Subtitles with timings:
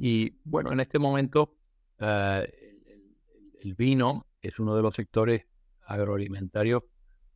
[0.00, 1.56] Y bueno, en este momento
[1.98, 2.46] eh,
[3.60, 5.44] el, vino es uno de los sectores
[5.82, 6.84] agroalimentarios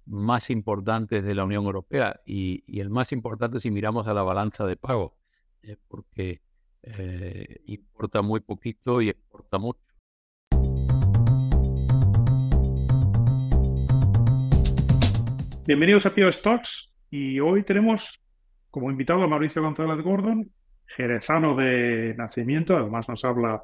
[0.07, 4.65] más importantes de la Unión Europea y, el más importante si miramos a la balanza
[4.65, 5.19] de pago,
[5.63, 6.41] eh, porque
[6.85, 9.81] eh, importa muy poquito y exporta mucho.
[15.67, 18.21] Bienvenidos a Pio Stocks y hoy tenemos
[18.71, 20.51] como invitado a Mauricio González Gordon,
[20.97, 23.63] jerezano de nacimiento, además nos habla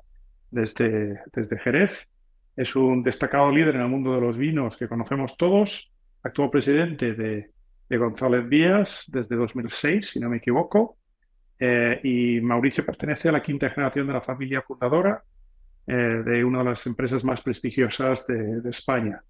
[0.50, 2.08] desde, desde Jerez.
[2.56, 5.90] Es un destacado líder en el mundo de los vinos que conocemos todos,
[6.22, 7.50] actual presidente de,
[7.90, 10.98] González Díaz desde 2006, si no me equivoco.
[11.58, 15.24] Eh, y Mauricio pertenece a la quinta generación de la familia fundadora
[15.86, 19.22] eh, de una de las empresas más prestigiosas de, España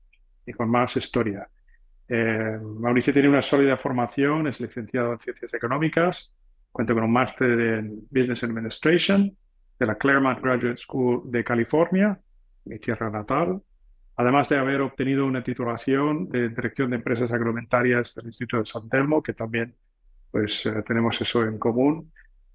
[0.45, 1.49] y con más historia.
[2.09, 6.35] Eh, Mauricio tiene una sólida formación, es licenciado en Ciencias Económicas,
[6.73, 9.37] cuenta con un máster en Business Administration
[9.79, 12.19] de la Claremont Graduate School de California,
[12.65, 13.61] mi tierra natal,
[14.17, 18.89] además de haber obtenido una titulación de Dirección de Empresas Agroalimentarias del Instituto de San
[18.89, 19.75] Telmo, que también
[20.31, 22.13] pues, eh, tenemos eso en común.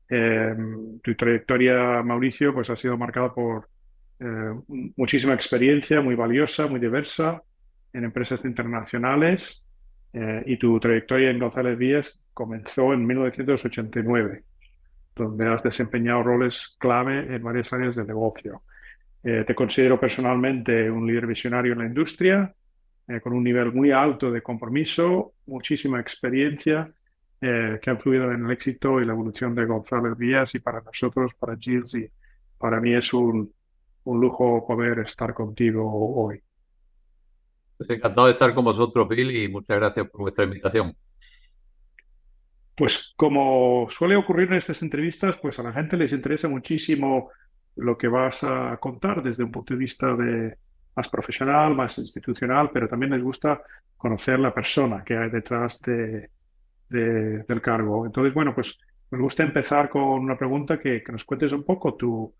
[0.10, 0.56] Eh,
[1.02, 3.70] tu trayectoria, Mauricio, pues ha sido marcada por
[4.20, 4.54] eh,
[4.96, 7.42] muchísima experiencia, muy valiosa, muy diversa
[7.94, 9.66] en empresas internacionales
[10.14, 14.44] y tu trayectoria en González Díaz comenzó en 1989
[15.16, 18.64] donde has desempeñado roles clave en varias áreas del negocio.
[19.24, 22.54] Eh, te considero personalmente un líder visionario en la industria,
[23.08, 26.92] eh, con un nivel muy alto de compromiso, muchísima experiencia
[27.40, 30.82] eh, que ha influido en el éxito y la evolución de González Díaz y para
[30.82, 32.10] nosotros, para Gilles, y
[32.58, 33.52] para mí es un,
[34.06, 35.84] un lujo poder estar contigo
[36.16, 36.42] hoy.
[37.78, 40.96] Pues encantado de estar con vosotros, Bill, y muchas gracias por vuestra invitación.
[42.76, 47.30] Pues como suele ocurrir en estas entrevistas, pues a la gente les interesa muchísimo
[47.76, 50.58] lo que vas a contar desde un punto de vista de,
[50.96, 53.62] más profesional, más institucional, pero también les gusta
[53.98, 56.30] conocer la persona que hay detrás de,
[56.90, 58.06] del cargo.
[58.06, 58.80] Entonces, bueno, pues
[59.12, 62.34] me gusta empezar con una pregunta que, nos cuentes un poco tu,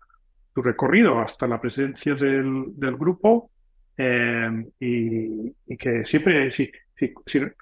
[0.52, 3.50] tu recorrido hasta la presidencia del, del grupo
[3.96, 6.70] eh, y, que siempre, sí,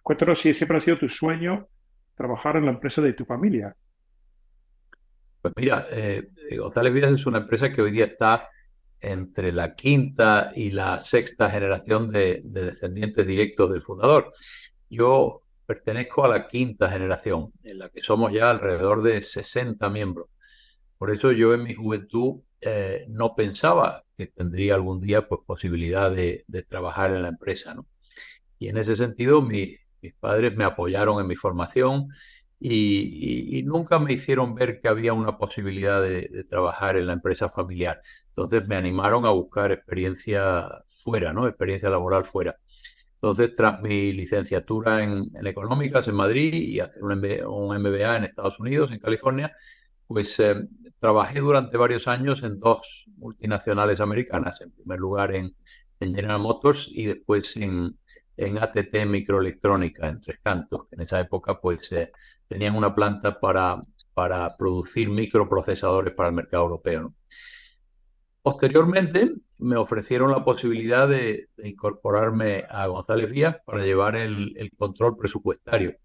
[0.02, 1.68] cuéntanos si siempre ha sido tu sueño
[2.14, 3.74] trabajar en la empresa de tu familia?
[5.40, 8.48] Pues mira, eh, González Vidas es una empresa que hoy día está
[9.00, 14.32] entre la quinta y la sexta generación de, descendientes directos del fundador.
[14.88, 20.28] Yo pertenezco a la quinta generación, en la que somos ya alrededor de 60 miembros.
[21.02, 26.08] Por eso yo en mi juventud eh, no pensaba que tendría algún día pues, posibilidad
[26.12, 27.74] de, de, trabajar en la empresa.
[27.74, 27.88] ¿no?
[28.60, 32.06] Y en ese sentido, mi, mis padres me apoyaron en mi formación
[32.60, 38.00] y, nunca me hicieron ver que había una posibilidad de, trabajar en la empresa familiar.
[38.28, 41.48] Entonces me animaron a buscar experiencia fuera, ¿no?
[41.48, 42.60] Experiencia laboral fuera.
[43.14, 48.92] Entonces, tras mi licenciatura en, económicas en Madrid y hacer un MBA, en Estados Unidos,
[48.92, 49.52] en California,
[50.12, 50.68] pues eh,
[50.98, 54.60] trabajé durante varios años en dos multinacionales americanas.
[54.60, 55.54] En primer lugar en
[55.98, 57.98] General Motors y después en,
[58.36, 62.12] en ATT Microelectrónica en Tres Cantos, que en esa época pues eh,
[62.46, 63.80] tenían una planta para,
[64.14, 67.14] para producir microprocesadores para el mercado europeo.
[68.42, 75.96] Posteriormente me ofrecieron la posibilidad de, incorporarme a González Díaz para llevar el, control presupuestario.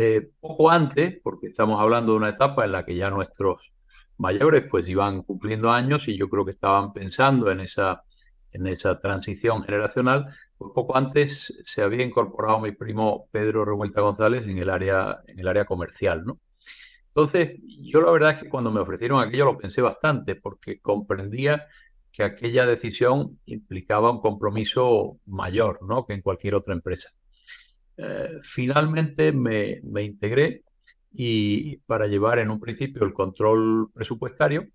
[0.00, 3.72] Eh, poco antes, porque estamos hablando de una etapa en la que ya nuestros
[4.16, 8.04] mayores pues iban cumpliendo años y yo creo que estaban pensando en esa,
[8.52, 10.26] en esa transición generacional,
[10.56, 15.40] pues poco antes se había incorporado mi primo Pedro Revuelta González en el área, en
[15.40, 16.38] el área comercial, ¿no?
[17.08, 21.66] Entonces, yo la verdad es que cuando me ofrecieron aquello lo pensé bastante, porque comprendía
[22.12, 26.06] que aquella decisión implicaba un compromiso mayor, ¿no?
[26.06, 27.10] Que en cualquier otra empresa.
[27.98, 30.62] Eh, finalmente me, me integré
[31.12, 34.68] y para llevar en un principio el control presupuestario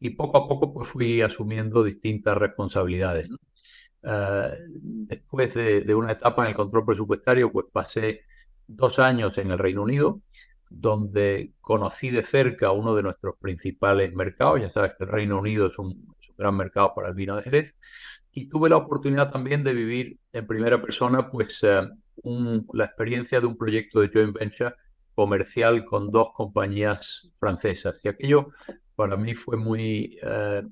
[0.00, 3.28] y poco a poco pues fui asumiendo distintas responsabilidades.
[4.02, 8.22] Eh, después de, una etapa en el control presupuestario, pues pasé
[8.66, 10.22] dos años en el Reino Unido,
[10.70, 14.60] donde conocí de cerca uno de nuestros principales mercados.
[14.60, 16.06] Ya sabes que el Reino Unido es un,
[16.36, 17.74] gran mercado para el vino de Jerez.
[18.32, 21.82] Y tuve la oportunidad también de vivir en primera persona pues, eh,
[22.72, 24.74] la experiencia de un proyecto de joint venture
[25.14, 28.00] comercial con dos compañías francesas.
[28.04, 28.48] Y aquello
[28.94, 30.62] para mí fue muy eh,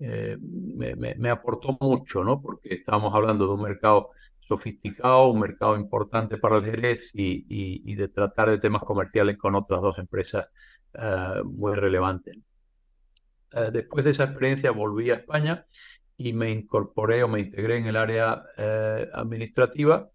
[0.00, 2.40] eh, me, aportó mucho, ¿no?
[2.40, 4.10] Porque estábamos hablando de un mercado
[4.40, 9.80] sofisticado, un mercado importante para el Jerez y, de tratar de temas comerciales con otras
[9.80, 10.46] dos empresas
[10.94, 12.36] eh, muy relevantes.
[13.52, 15.66] Eh, después de esa experiencia volví a España
[16.16, 20.10] y me incorporé o me integré en el área eh, administrativa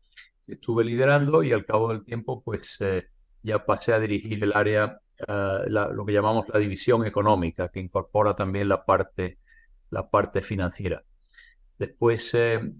[0.45, 2.79] que estuve liderando y al cabo del tiempo pues
[3.43, 4.99] ya pasé a dirigir el área,
[5.67, 9.37] lo que llamamos la división económica, que incorpora también la parte,
[9.89, 11.03] la parte financiera.
[11.77, 12.37] Después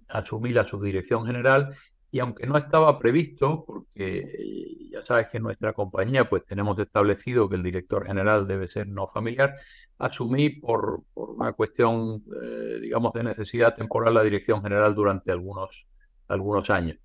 [0.10, 1.76] asumí la subdirección general
[2.12, 6.78] y aunque no estaba previsto, porque eh, ya sabes que en nuestra compañía pues tenemos
[6.78, 9.56] establecido que el director general debe ser no familiar,
[9.98, 15.88] asumí por, una cuestión, eh, digamos, de necesidad temporal la dirección general durante algunos,
[16.28, 16.98] algunos años.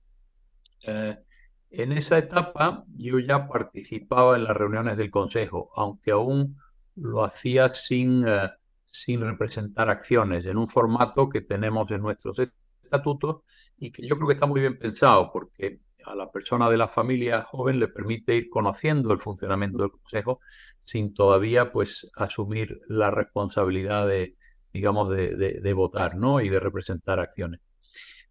[0.87, 1.17] Eh,
[1.71, 6.57] en esa etapa yo ya participaba en las reuniones del Consejo, aunque aún
[6.95, 8.25] lo hacía sin,
[8.87, 13.43] sin representar acciones, en un formato que tenemos en nuestros estatutos
[13.77, 16.89] y que yo creo que está muy bien pensado porque a la persona de la
[16.89, 20.41] familia joven le permite ir conociendo el funcionamiento del consejo
[20.79, 24.37] sin todavía pues asumir la responsabilidad de
[24.73, 26.41] digamos de, votar ¿no?
[26.41, 27.61] y de representar acciones.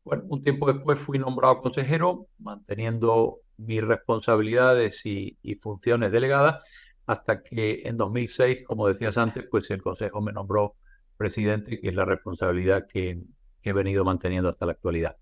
[0.06, 6.64] Bueno, un tiempo después fui nombrado consejero, manteniendo mis responsabilidades y, y funciones delegadas,
[7.06, 10.76] hasta que en 2006, como decías antes, pues el Consejo me nombró
[11.18, 13.22] presidente, que es la responsabilidad que,
[13.62, 15.18] que he venido manteniendo hasta la actualidad.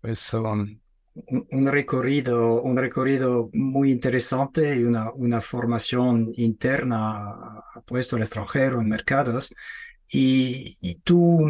[0.00, 0.80] Pues um,
[1.14, 8.88] un, recorrido, un recorrido muy interesante y una, una formación interna puesto al extranjero en
[8.88, 9.54] mercados.
[10.14, 11.40] Y, tu,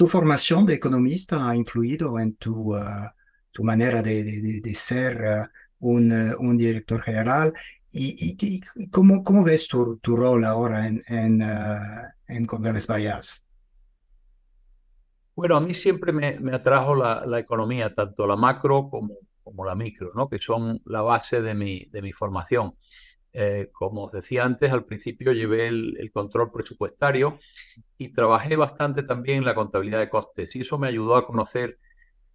[0.00, 3.10] tu formación de economista ha influido en tu, uh,
[3.52, 5.46] tu manera de, ser uh,
[5.80, 7.52] un, uh, un, director general.
[7.90, 11.42] ¿Y, y, cómo, cómo, ves tu, rol ahora en, en,
[12.28, 13.46] en González Vallas?
[15.36, 19.14] Bueno, a mí siempre me, atrajo la, economía, tanto la macro como,
[19.44, 20.30] como la micro, ¿no?
[20.30, 22.74] que son la base de mi, de mi formación.
[23.32, 27.38] Eh, como os decía antes, al principio llevé el, control presupuestario
[27.96, 31.78] y trabajé bastante también en la contabilidad de costes y eso me ayudó a conocer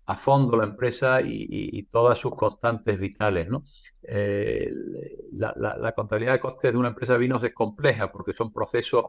[0.06, 3.50] a fondo la empresa y, todas sus constantes vitales.
[3.50, 3.64] ¿no?
[4.04, 4.70] Eh,
[5.32, 9.06] la, contabilidad de costes de una empresa de vinos es compleja porque son procesos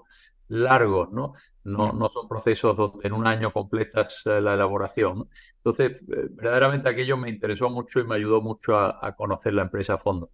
[0.49, 1.35] largos, ¿no?
[1.65, 5.29] No, no son procesos donde en un año completas eh, la elaboración.
[5.57, 9.95] Entonces, eh, verdaderamente aquello me interesó mucho y me ayudó mucho a, conocer la empresa
[9.95, 10.31] a fondo.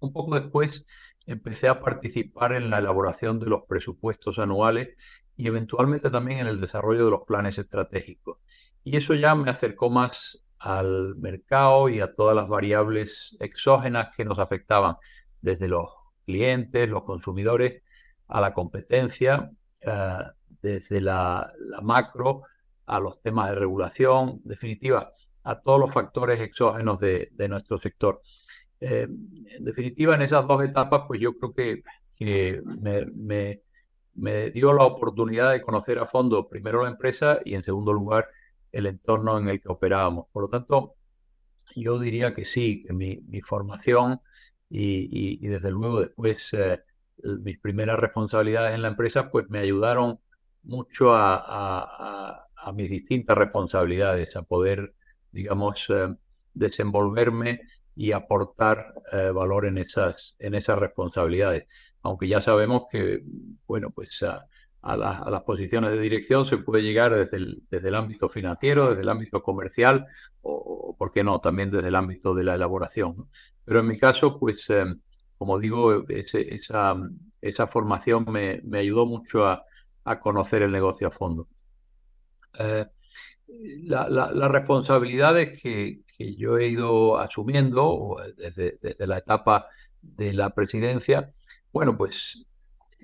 [0.00, 0.86] Un poco después
[1.26, 4.96] empecé a participar en la elaboración de los presupuestos anuales
[5.36, 8.38] y eventualmente también en el desarrollo de los planes estratégicos.
[8.84, 14.24] Y eso ya me acercó más al mercado y a todas las variables exógenas que
[14.24, 14.96] nos afectaban,
[15.40, 15.90] desde los
[16.24, 17.82] clientes, los consumidores,
[18.28, 19.50] a la competencia,
[19.82, 20.18] eh,
[20.62, 21.52] desde la,
[21.82, 22.42] macro
[22.86, 25.12] a los temas de regulación, definitiva,
[25.44, 28.20] a todos los factores exógenos de, nuestro sector.
[28.80, 31.82] Eh, en definitiva, en esas dos etapas, pues yo creo que,
[34.14, 38.26] me dio la oportunidad de conocer a fondo primero la empresa y en segundo lugar
[38.72, 40.26] el entorno en el que operábamos.
[40.32, 40.94] Por lo tanto,
[41.74, 44.20] yo diría que sí, que mi, formación
[44.70, 46.82] y, desde luego después eh,
[47.22, 50.20] mis primeras responsabilidades en la empresa pues me ayudaron
[50.64, 52.42] mucho a,
[52.74, 54.94] mis distintas responsabilidades, a poder,
[55.30, 56.08] digamos, eh,
[56.52, 57.60] desenvolverme
[57.96, 61.66] y aportar eh, valor en esas, en esas responsabilidades.
[62.02, 63.22] Aunque ya sabemos que,
[63.66, 64.46] bueno, pues a,
[64.96, 69.08] las posiciones de dirección se puede llegar desde el, desde el ámbito financiero, desde el
[69.08, 70.06] ámbito comercial
[70.42, 73.28] o, ¿por qué no?, también desde el ámbito de la elaboración.
[73.64, 74.84] Pero en mi caso, pues, eh,
[75.38, 76.96] como digo, esa,
[77.40, 79.64] esa formación me, me ayudó mucho a,
[80.04, 81.48] a, conocer el negocio a fondo.
[82.60, 82.86] Eh,
[83.48, 89.68] las responsabilidades que, que, yo he ido asumiendo desde, desde la etapa
[90.00, 91.32] de la presidencia,
[91.72, 92.44] bueno, pues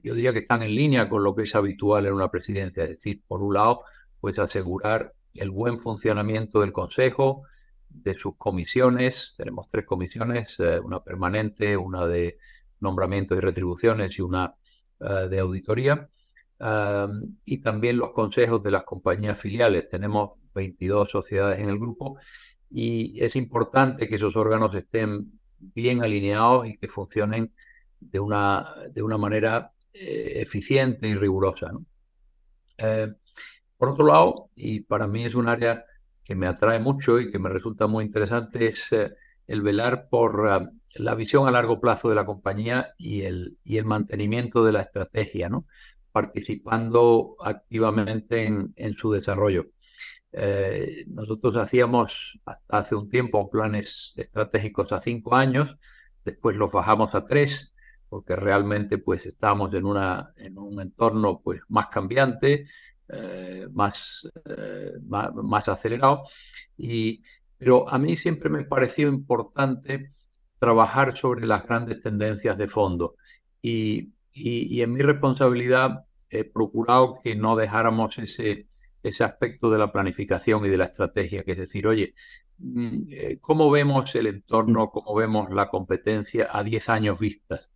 [0.03, 2.91] yo diría que están en línea con lo que es habitual en una presidencia, es
[2.91, 3.83] decir, por un lado,
[4.21, 7.45] pues asegurar el buen funcionamiento del Consejo,
[7.89, 12.39] de sus comisiones, tenemos tres comisiones, eh, una permanente, una de
[12.81, 14.55] nombramiento y retribuciones y una
[15.01, 16.09] eh, de auditoría,
[17.45, 19.89] y también los consejos de las compañías filiales.
[19.89, 22.19] Tenemos 22 sociedades en el grupo
[22.73, 27.53] y es importante que esos órganos estén bien alineados y que funcionen
[28.01, 31.71] de una, de una manera eh, eficiente y rigurosa.
[32.79, 33.09] Eh,
[33.77, 35.85] por otro lado, y para mí es un área
[36.25, 39.15] que me atrae mucho y que me resulta muy interesante, es eh,
[39.47, 43.85] el velar por la visión a largo plazo de la compañía y el, y el
[43.85, 45.67] mantenimiento de la estrategia, ¿no?
[46.13, 49.67] participando activamente en, en su desarrollo.
[51.09, 55.77] Nosotros hacíamos hace un tiempo planes estratégicos a cinco años,
[56.25, 57.75] después los bajamos a tres,
[58.09, 62.67] porque realmente pues estamos en, una, en un entorno pues más cambiante,
[63.73, 64.31] más,
[65.03, 66.23] más, más, acelerado.
[66.79, 67.23] Y,
[67.59, 70.13] pero a mí siempre me pareció importante
[70.59, 73.17] trabajar sobre las grandes tendencias de fondo.
[73.61, 78.67] Y, y, en mi responsabilidad he procurado que no dejáramos ese,
[79.03, 82.15] ese aspecto de la planificación y de la estrategia, que es decir, oye,
[82.59, 87.69] mm, eh, ¿cómo vemos el entorno, cómo vemos la competencia a 10 años vistas?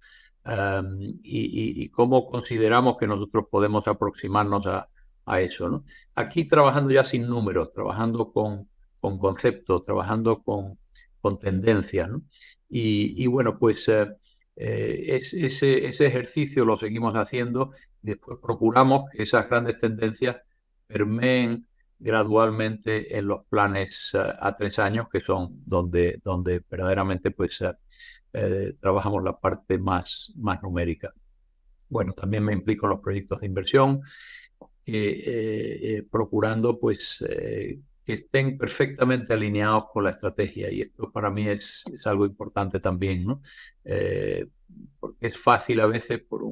[1.25, 4.89] y, cómo consideramos que nosotros podemos aproximarnos a,
[5.25, 5.69] a eso.
[5.69, 5.85] ¿no?
[6.15, 8.69] Aquí trabajando ya sin números, trabajando con,
[9.01, 10.79] con conceptos, trabajando con,
[11.21, 12.09] con tendencias.
[12.09, 12.23] ¿no?
[12.69, 14.07] Y, bueno, pues eh,
[14.57, 17.73] eh, ese, ese ejercicio lo seguimos haciendo
[18.07, 20.37] después procuramos que esas grandes tendencias
[20.87, 21.67] permeen
[21.99, 27.63] gradualmente en los planes eh, a tres años, que son donde, donde verdaderamente pues,
[28.81, 31.13] trabajamos la parte más, más numérica.
[31.89, 34.03] Bueno, también me implico en los proyectos de inversión,
[36.11, 37.25] procurando pues
[38.05, 40.71] que estén perfectamente alineados con la estrategia.
[40.71, 43.41] Y esto para mí es, es algo importante también, ¿no?
[45.01, 46.43] Porque es fácil a veces por,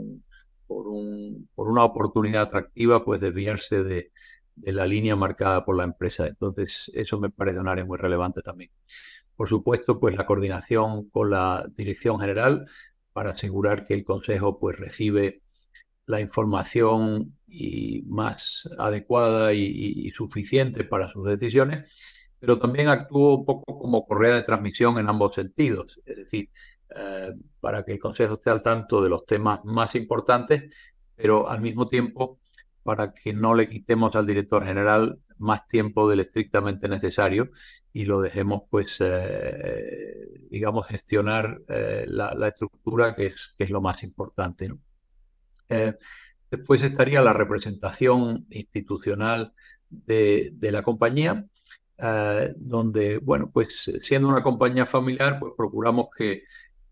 [0.95, 4.13] por, un, por una oportunidad atractiva pues desviarse de,
[4.57, 6.29] la línea marcada por la empresa.
[6.29, 8.71] Entonces, eso me parece un área muy relevante también.
[9.37, 12.67] Por supuesto, pues la coordinación con la dirección general
[13.13, 15.43] para asegurar que el Consejo pues recibe
[16.07, 21.91] la información y más adecuada y, suficiente para sus decisiones,
[22.39, 26.51] pero también actúa un poco como correa de transmisión en ambos sentidos, es decir,
[26.97, 30.73] eh, para que el Consejo esté al tanto de los temas más importantes,
[31.17, 32.39] pero al mismo tiempo
[32.83, 37.51] para que no le quitemos al director general más tiempo del estrictamente necesario
[37.93, 44.71] y lo dejemos, pues, eh, digamos, gestionar eh, la, estructura que es, lo más importante.
[46.51, 49.55] después estaría la representación institucional
[49.89, 51.47] de, la compañía,
[52.57, 56.45] donde, bueno, pues siendo una compañía familiar, pues procuramos que,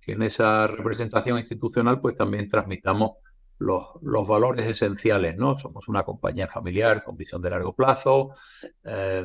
[0.06, 3.12] en esa representación institucional, pues también transmitamos
[3.58, 5.56] los, los, valores esenciales, ¿no?
[5.56, 8.34] Somos una compañía familiar con visión de largo plazo.
[8.84, 9.24] Eh,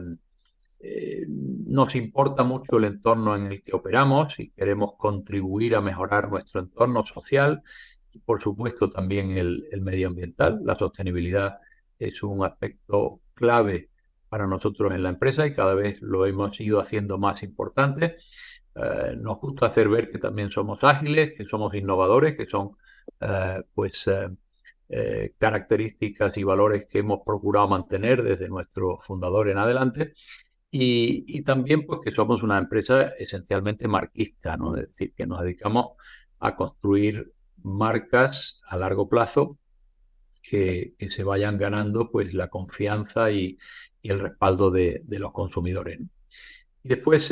[1.27, 6.61] nos importa mucho el entorno en el que operamos y queremos contribuir a mejorar nuestro
[6.61, 7.63] entorno social
[8.25, 10.61] por supuesto también el, medioambiental.
[10.63, 11.59] La sostenibilidad
[11.99, 13.89] es un aspecto clave
[14.29, 18.17] para nosotros en la empresa y cada vez lo hemos ido haciendo más importante.
[18.77, 22.77] Eh, nos gusta hacer ver que también somos ágiles, que somos innovadores, que son
[23.19, 24.09] eh, pues
[24.89, 30.13] eh, características y valores que hemos procurado mantener desde nuestro fundador en adelante.
[30.69, 34.75] Y, también pues que somos una empresa esencialmente marquista, ¿no?
[34.75, 35.93] es decir, que nos dedicamos
[36.39, 39.57] a construir marcas a largo plazo
[40.43, 43.57] que, se vayan ganando pues la confianza y,
[44.03, 45.99] el respaldo de, los consumidores.
[46.87, 47.29] Y después,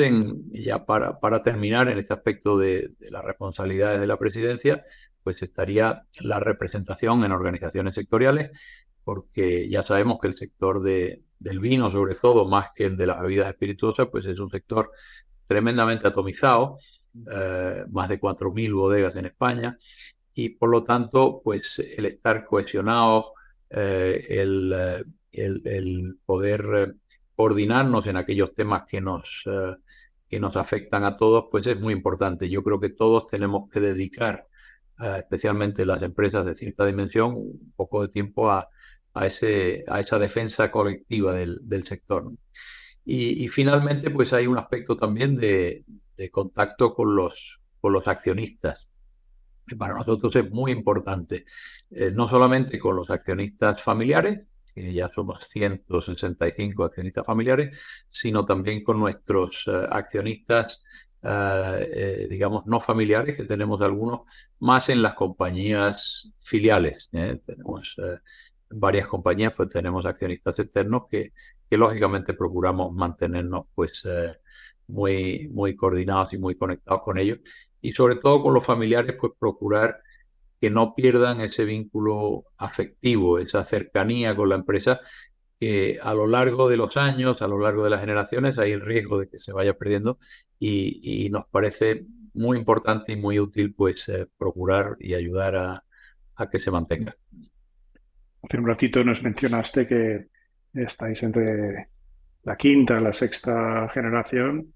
[0.52, 4.84] ya para, para, terminar en este aspecto de, las responsabilidades de la presidencia,
[5.22, 8.50] pues estaría la representación en organizaciones sectoriales,
[9.02, 13.06] porque ya sabemos que el sector de, del vino, sobre todo, más que el de
[13.06, 14.90] las bebidas espirituosas, pues es un sector
[15.46, 16.76] tremendamente atomizado,
[17.32, 19.78] eh, más de 4.000 bodegas en España,
[20.34, 23.32] y por lo tanto, pues el estar cohesionados,
[23.70, 26.96] eh, eh, el, el, poder
[27.36, 29.44] coordinarnos en aquellos temas que nos,
[30.28, 32.48] que nos afectan a todos, pues es muy importante.
[32.48, 34.48] Yo creo que todos tenemos que dedicar,
[34.98, 38.68] especialmente las empresas de cierta dimensión, un poco de tiempo a,
[39.14, 42.32] a, ese, a esa defensa colectiva del, del sector.
[43.04, 45.84] Y, finalmente, pues hay un aspecto también de,
[46.16, 48.88] de contacto con los, con los accionistas
[49.74, 51.44] para nosotros es muy importante,
[51.90, 57.78] eh, no solamente con los accionistas familiares, que ya somos 165 accionistas familiares,
[58.08, 60.84] sino también con nuestros eh, accionistas,
[61.22, 64.20] eh, digamos, no familiares, que tenemos algunos
[64.60, 67.08] más en las compañías filiales.
[67.10, 67.96] Tenemos
[68.70, 71.32] varias compañías, pues tenemos accionistas externos que,
[71.68, 74.06] que lógicamente procuramos mantenernos pues
[74.86, 77.38] muy, muy coordinados y muy conectados con ellos
[77.80, 80.00] y sobre todo con los familiares, pues procurar
[80.60, 85.00] que no pierdan ese vínculo afectivo, esa cercanía con la empresa,
[85.58, 88.80] que a lo largo de los años, a lo largo de las generaciones, hay el
[88.80, 90.18] riesgo de que se vaya perdiendo
[90.58, 95.84] y, nos parece muy importante y muy útil pues eh, procurar y ayudar a,
[96.36, 97.16] a que se mantenga.
[98.42, 100.26] Hace un ratito nos mencionaste que
[100.74, 101.88] estáis entre
[102.44, 104.72] la quinta la sexta generación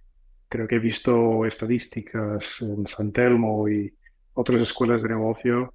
[0.50, 3.94] creo que he visto estadísticas en San Telmo y
[4.34, 5.75] otras escuelas de negocio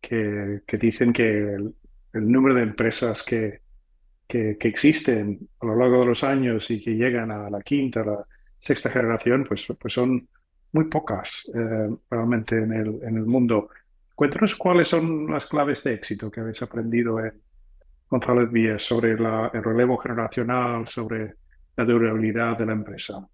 [0.00, 1.74] que, que dicen que el,
[2.12, 3.60] número de empresas que,
[4.28, 8.24] que, existen a lo largo de los años y que llegan a la quinta, la
[8.58, 10.28] sexta generación, pues, pues son
[10.72, 13.68] muy pocas eh, realmente en el, en el mundo.
[14.14, 17.32] Cuéntanos cuáles son las claves de éxito que habéis aprendido en
[18.08, 21.34] González Víez sobre el relevo generacional, sobre
[21.76, 23.26] la durabilidad de la empresa.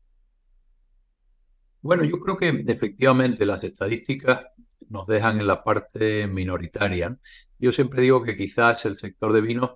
[1.83, 4.47] Bueno, yo creo que efectivamente las estadísticas
[4.89, 7.17] nos dejan en la parte minoritaria.
[7.59, 9.71] Yo siempre digo que quizás el sector de vinos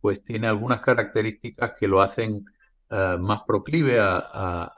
[0.00, 2.44] pues tiene algunas características que lo hacen
[2.90, 4.72] eh, más proclive a,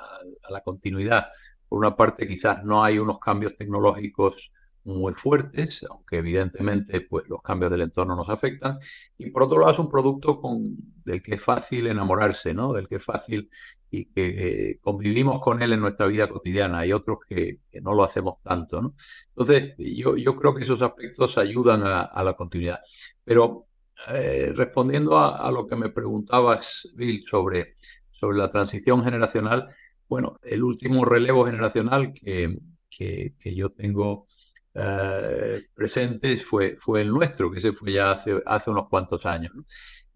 [0.51, 1.27] la continuidad.
[1.69, 4.53] Por una parte, quizás no hay unos cambios tecnológicos
[4.85, 8.79] muy fuertes, aunque evidentemente pues, los cambios del entorno nos afectan.
[9.19, 12.73] Y por otro lado, es un producto con, del que es fácil enamorarse, ¿no?
[12.73, 13.51] del que es fácil
[13.91, 16.81] y que eh, convivimos con él en nuestra vida cotidiana.
[16.81, 18.95] Hay otros que, no lo hacemos tanto.
[19.29, 22.81] Entonces, yo, yo creo que esos aspectos ayudan a, la continuidad.
[23.25, 23.69] Pero
[24.09, 27.77] eh, respondiendo a, lo que me preguntabas, Bill, sobre,
[28.11, 29.69] sobre la transición generacional,
[30.09, 32.59] bueno, el último relevo generacional que,
[32.91, 34.27] que, yo tengo
[34.75, 39.53] eh, presentes fue, fue el nuestro, que se fue ya hace, hace unos cuantos años.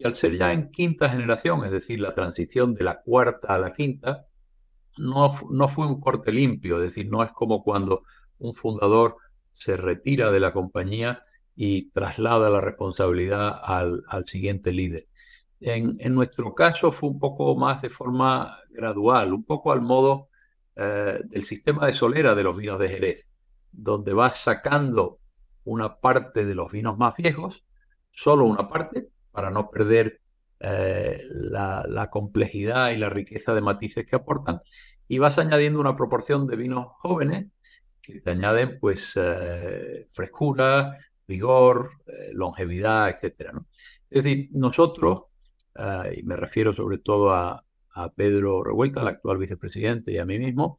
[0.00, 3.58] Y al ser ya en quinta generación, es decir, la transición de la cuarta a
[3.58, 4.26] la quinta,
[4.98, 8.02] no, no fue un corte limpio, es decir, no es como cuando
[8.38, 9.16] un fundador
[9.52, 11.22] se retira de la compañía
[11.54, 15.06] y traslada la responsabilidad al, al siguiente líder.
[15.60, 20.30] En, en, nuestro caso fue un poco más de forma gradual, un poco al modo
[20.74, 23.30] eh, del sistema de solera de los vinos de Jerez
[23.72, 25.20] donde vas sacando
[25.64, 27.64] una parte de los vinos más viejos,
[28.10, 30.20] solo una parte, para no perder
[30.62, 34.60] eh, la, complejidad y la riqueza de matices que aportan,
[35.08, 37.46] y vas añadiendo una proporción de vinos jóvenes
[38.02, 43.52] que te añaden pues eh, frescura, vigor, eh, longevidad, etc.
[44.10, 45.22] Es decir, nosotros,
[46.14, 50.38] y me refiero sobre todo a, a Pedro Revuelta, el actual vicepresidente, y a mí
[50.38, 50.78] mismo,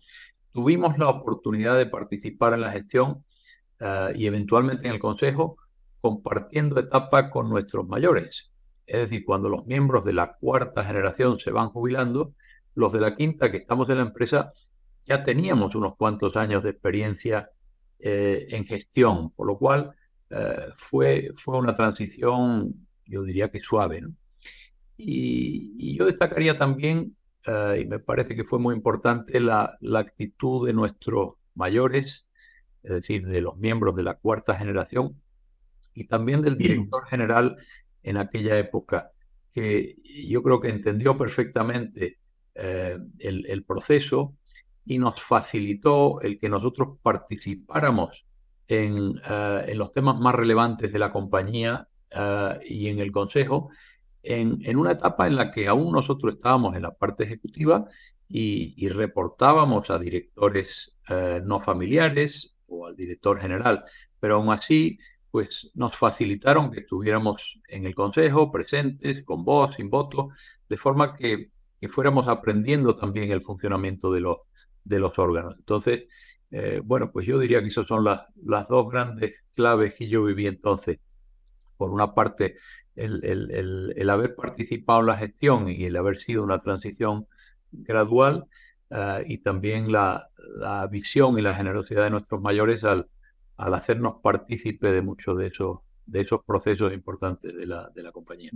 [0.51, 3.25] tuvimos la oportunidad de participar en la gestión
[4.15, 5.57] y eventualmente en el Consejo,
[5.99, 8.50] compartiendo etapa con nuestros mayores.
[8.91, 12.33] Es decir, cuando los miembros de la cuarta generación se van jubilando,
[12.75, 14.51] los de la quinta que estamos en la empresa
[15.07, 17.49] ya teníamos unos cuantos años de experiencia
[17.99, 19.95] eh, en gestión, por lo cual
[20.29, 24.03] eh, fue, fue una transición, yo diría que suave.
[24.97, 27.15] Y, y, yo destacaría también
[27.47, 32.27] eh, y me parece que fue muy importante la, actitud de nuestros mayores,
[32.83, 35.21] es decir, de los miembros de la cuarta generación
[35.93, 37.55] y también del director general
[38.03, 39.11] en aquella época,
[39.53, 42.19] que yo creo que entendió perfectamente
[42.55, 44.35] eh, el, proceso
[44.85, 48.25] y nos facilitó el que nosotros participáramos
[48.67, 51.87] en, eh, en los temas más relevantes de la compañía
[52.65, 53.69] y en el consejo
[54.23, 57.85] en, una etapa en la que aún nosotros estábamos en la parte ejecutiva
[58.27, 63.83] y, reportábamos a directores eh, no familiares o al director general,
[64.19, 64.97] pero aún así
[65.31, 70.29] pues nos facilitaron que estuviéramos en el consejo presentes, con voz, sin voto,
[70.69, 71.49] de forma que,
[71.89, 74.37] fuéramos aprendiendo también el funcionamiento de los,
[74.83, 75.55] de los órganos.
[75.57, 76.03] Entonces,
[76.51, 80.23] eh, bueno, pues yo diría que esas son las, las dos grandes claves que yo
[80.23, 80.99] viví entonces.
[81.77, 82.57] Por una parte,
[82.95, 87.27] el, haber participado en la gestión y el haber sido una transición
[87.71, 88.45] gradual
[88.89, 90.27] eh, y también la,
[90.91, 93.07] visión y la generosidad de nuestros mayores al,
[93.61, 98.11] al hacernos partícipe de muchos de esos, de esos procesos importantes de la, de la
[98.11, 98.51] compañía.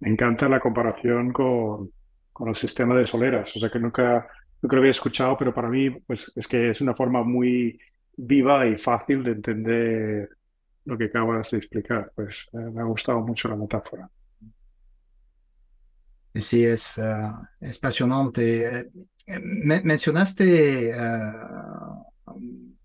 [0.00, 1.92] Me encanta la comparación con,
[2.32, 4.26] con el sistema de soleras, o sea que nunca,
[4.60, 7.78] nunca lo había escuchado, pero para mí pues, es que es una forma muy
[8.16, 10.28] viva y fácil de entender
[10.84, 12.10] lo que acabas de explicar.
[12.14, 14.10] Pues eh, me ha gustado mucho la metáfora.
[16.34, 18.80] Sí, es, uh, es apasionante.
[19.26, 19.40] Eh,
[19.84, 20.92] mencionaste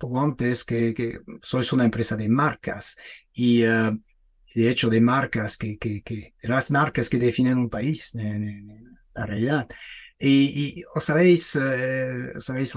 [0.07, 2.95] poco antes que, que, sois una empresa de marcas
[3.33, 9.25] y de hecho de marcas que, que, que, las marcas que definen un país, la
[9.25, 9.67] realidad.
[10.17, 12.75] Y, y os habéis, os habéis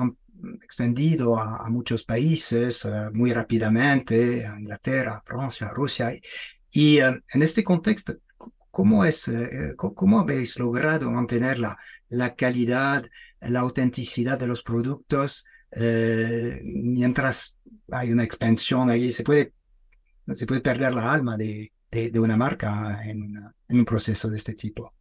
[0.63, 6.13] extendido a, muchos países eh, muy rápidamente, a Inglaterra, Francia, Rusia.
[6.71, 8.15] Y eh, en este contexto,
[8.71, 11.77] ¿cómo, es, eh, cómo habéis logrado mantener la,
[12.09, 13.05] la calidad,
[13.41, 17.57] la autenticidad de los productos mientras
[17.91, 19.11] hay una expansión ahí?
[19.13, 19.53] Se puede,
[20.35, 23.37] se puede perder la alma de, de, una marca en,
[23.69, 24.93] en un proceso de este tipo.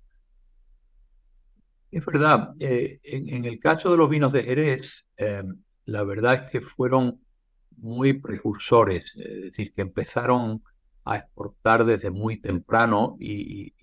[1.90, 5.44] Es verdad, eh, en, el caso de los vinos de Jerez, eh,
[5.86, 7.22] la verdad es que fueron
[7.78, 10.62] muy precursores, es decir, que empezaron
[11.06, 13.74] a exportar desde muy temprano y,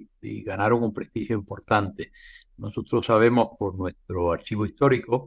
[0.44, 2.12] ganaron un prestigio importante.
[2.56, 5.26] Nosotros sabemos por nuestro archivo histórico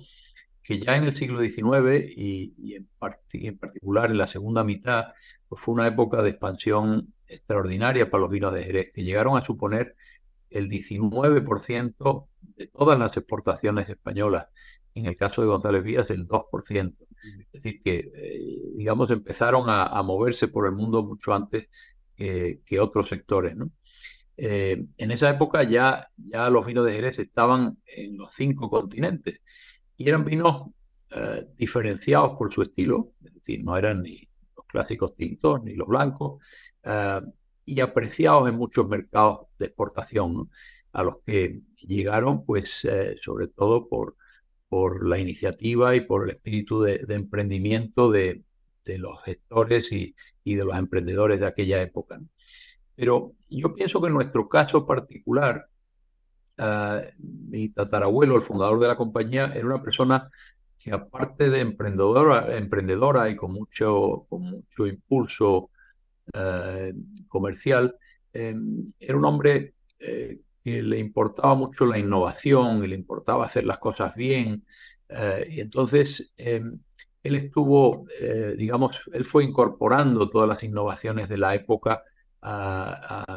[0.68, 2.90] que ya en el siglo XIX y, en,
[3.58, 5.14] particular en la segunda mitad,
[5.48, 9.42] pues fue una época de expansión extraordinaria para los vinos de Jerez, que llegaron a
[9.42, 9.96] suponer
[10.50, 14.48] el 19% de todas las exportaciones españolas.
[14.94, 16.96] En el caso de González Vías, el 2%.
[17.54, 21.70] Es decir, que, eh, digamos, empezaron a, moverse por el mundo mucho antes
[22.18, 23.56] que otros sectores.
[23.56, 23.72] ¿no?
[24.36, 29.42] Eh, en esa época ya, ya los vinos de Jerez estaban en los cinco continentes
[29.98, 30.70] y eran vinos
[31.12, 35.88] eh, diferenciados por su estilo, es decir, no eran ni los clásicos tintos ni los
[35.88, 36.42] blancos,
[37.66, 40.50] y apreciados en muchos mercados de exportación,
[40.94, 42.88] a los que llegaron, pues,
[43.22, 44.16] sobre todo por,
[44.70, 48.44] por la iniciativa y por el espíritu de, emprendimiento de,
[48.86, 52.22] los gestores y, de los emprendedores de aquella época.
[52.96, 55.70] Pero yo pienso que en nuestro caso particular,
[56.58, 60.30] ah, mi tatarabuelo, el fundador de la compañía, era una persona
[60.78, 65.70] que aparte de emprendedora, emprendedora y con mucho, con mucho impulso
[66.34, 66.90] ah,
[67.28, 67.96] comercial,
[68.34, 70.42] em, era un hombre eh,
[70.82, 74.66] le importaba mucho la innovación y le importaba hacer las cosas bien.
[75.10, 76.80] Eh, y entonces em,
[77.24, 82.04] él estuvo, eh, digamos, él fue incorporando todas las innovaciones de la época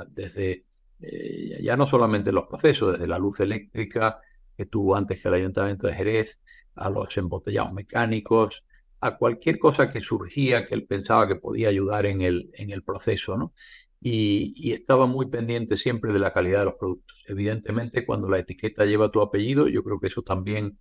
[0.08, 0.64] desde,
[1.02, 4.20] eh, ya no solamente los procesos, desde la luz eléctrica
[4.56, 6.40] que tuvo antes que el Ayuntamiento de Jerez,
[6.74, 8.64] a los embotellados mecánicos,
[9.00, 12.82] a cualquier cosa que surgía que él pensaba que podía ayudar en el, en el
[12.82, 13.54] proceso, ¿no?
[14.00, 17.22] y, estaba muy pendiente siempre de la calidad de los productos.
[17.28, 20.78] Evidentemente, cuando la etiqueta lleva tu apellido, yo creo que eso también,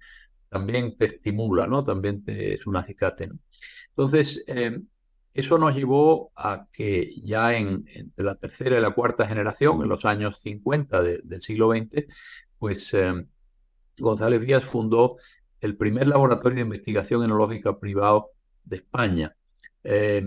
[0.50, 1.84] también te estimula, ¿no?
[1.84, 3.30] También te, es un acicate,
[3.90, 4.80] Entonces, eh,
[5.40, 9.90] eso nos llevó a que ya en, entre la tercera y la cuarta generación, en
[9.90, 12.06] los años 50 del siglo XX,
[12.58, 13.26] pues eh,
[13.98, 15.18] González Díaz fundó
[15.62, 18.32] el primer laboratorio de investigación enológica privado
[18.64, 19.36] de España.
[19.84, 20.24] Eh,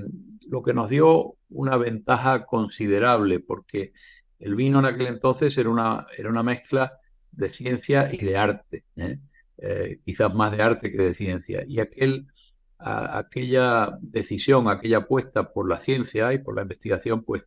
[0.48, 3.92] lo que nos dio una ventaja considerable, porque
[4.38, 6.92] el vino en aquel entonces era una, era una mezcla
[7.31, 9.18] de ciencia y de arte, ¿eh?
[9.59, 11.64] Eh, quizás más de arte que de ciencia.
[11.68, 12.27] Y aquel,
[12.85, 17.42] aquella decisión, aquella apuesta por la ciencia y por la investigación, pues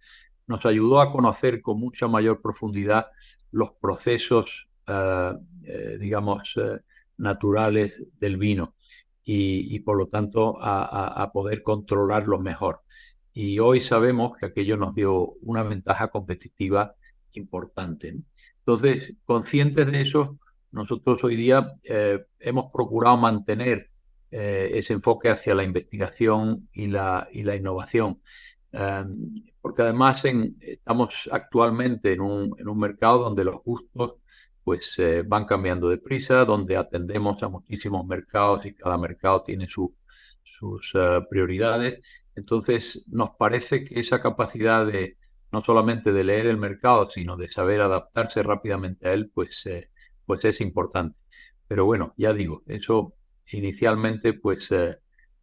[0.48, 3.08] nos ayudó a conocer con mucha mayor profundidad
[3.52, 4.68] los procesos,
[6.00, 6.60] digamos,
[7.18, 8.76] naturales del vino
[9.24, 12.82] y, por lo tanto a, poder controlarlo mejor.
[13.34, 16.96] Y hoy sabemos que aquello nos dio una ventaja competitiva
[17.34, 18.16] importante.
[18.60, 20.40] Entonces, conscientes de eso,
[20.72, 23.90] nosotros hoy día eh, hemos procurado mantener
[24.38, 28.22] eh, ese enfoque hacia la investigación y la, y la innovación.
[28.74, 29.30] Em,
[29.62, 30.26] porque además
[30.60, 34.16] estamos actualmente en un, en un mercado donde los gustos
[34.62, 39.68] pues eh, van cambiando de prisa, donde atendemos a muchísimos mercados y cada mercado tiene
[39.68, 39.92] sus
[40.96, 42.06] eh, prioridades.
[42.36, 45.18] Entonces, nos parece que esa capacidad de
[45.54, 49.70] no solamente de leer el mercado, sino de saber adaptarse rápidamente a él, pues,
[50.26, 51.18] pues es importante.
[51.68, 53.15] Pero bueno, ya digo, eso
[53.52, 54.74] inicialmente pues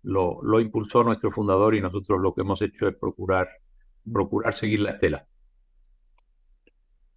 [0.03, 3.49] lo, lo impulsó nuestro fundador y nosotros lo que hemos hecho es procurar,
[4.11, 5.27] procurar seguir la estela.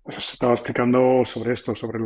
[0.06, 2.00] Pues estaba explicando sobre esto, sobre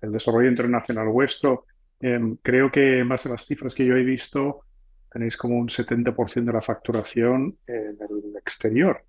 [0.00, 1.66] el desarrollo internacional vuestro.
[2.00, 4.64] Em, creo que base a las cifras que yo he visto,
[5.12, 9.04] tenéis como un 70% de la facturación en el exterior.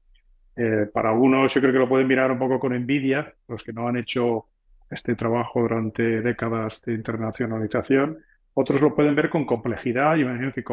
[0.53, 3.71] Eh, para algunos yo creo que lo pueden mirar un poco con envidia, los que
[3.71, 4.47] no han hecho
[4.89, 8.19] este trabajo durante décadas de internacionalización.
[8.55, 10.63] Otros lo pueden ver con complejidad, yo imagino que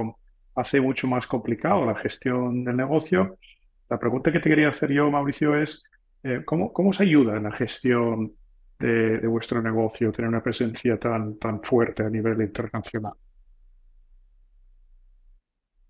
[0.54, 3.38] hace mucho más complicado la gestión del negocio.
[3.90, 5.84] La pregunta que te quería hacer yo, Mauricio, es
[6.22, 8.32] eh, ¿cómo, ¿Cómo se ayuda en la gestión
[8.78, 13.14] de, vuestro negocio tener una presencia tan, tan fuerte a nivel internacional?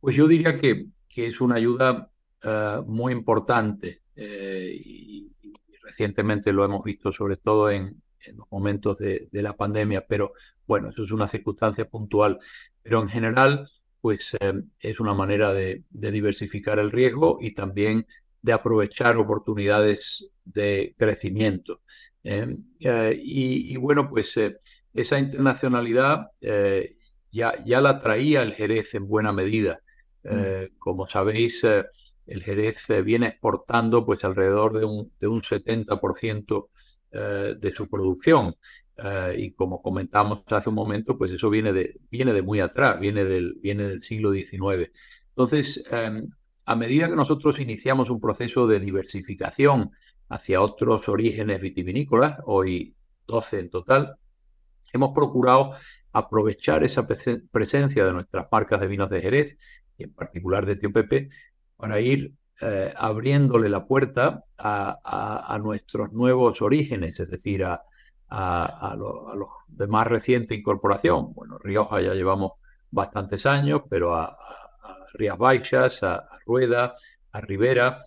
[0.00, 2.10] Pues yo diría que, que es una ayuda
[2.42, 5.28] eh, muy importante eh, y,
[5.84, 8.00] recientemente lo hemos visto sobre todo en,
[8.34, 10.32] los momentos de, la pandemia, pero
[10.66, 12.38] bueno, eso es una circunstancia puntual.
[12.82, 13.68] Pero en general,
[14.00, 14.36] pues
[14.80, 18.06] es una manera de, de, diversificar el riesgo y también
[18.42, 21.80] de aprovechar oportunidades de crecimiento.
[22.24, 22.48] ¿eh?
[22.80, 24.58] Eh, y, bueno, pues eh,
[24.92, 26.26] esa internacionalidad
[27.30, 29.80] ya, ya la traía el Jerez en buena medida.
[30.24, 30.76] Mm.
[30.78, 36.68] Como sabéis, el Jerez viene exportando pues alrededor de un, de un 70%
[37.12, 38.56] de su producción.
[39.36, 43.24] y como comentamos hace un momento, pues eso viene de, viene de muy atrás, viene
[43.24, 44.90] del, viene del siglo XIX.
[45.30, 46.28] Entonces, em,
[46.66, 49.90] a medida que nosotros iniciamos un proceso de diversificación
[50.28, 52.94] hacia otros orígenes vitivinícolas, hoy
[53.26, 54.16] 12 en total,
[54.92, 55.72] hemos procurado
[56.12, 59.58] aprovechar esa presencia de nuestras marcas de vinos de Jerez,
[59.96, 61.30] y en particular de Tío Pepe,
[61.76, 67.82] para ir eh, abriéndole la puerta a, nuestros nuevos orígenes, es decir, a,
[68.96, 71.34] los de más reciente incorporación.
[71.34, 72.52] Bueno, Rioja ya llevamos
[72.90, 74.36] bastantes años, pero a,
[75.14, 76.94] Rías Baixas, a, Rueda,
[77.32, 78.04] a Ribera.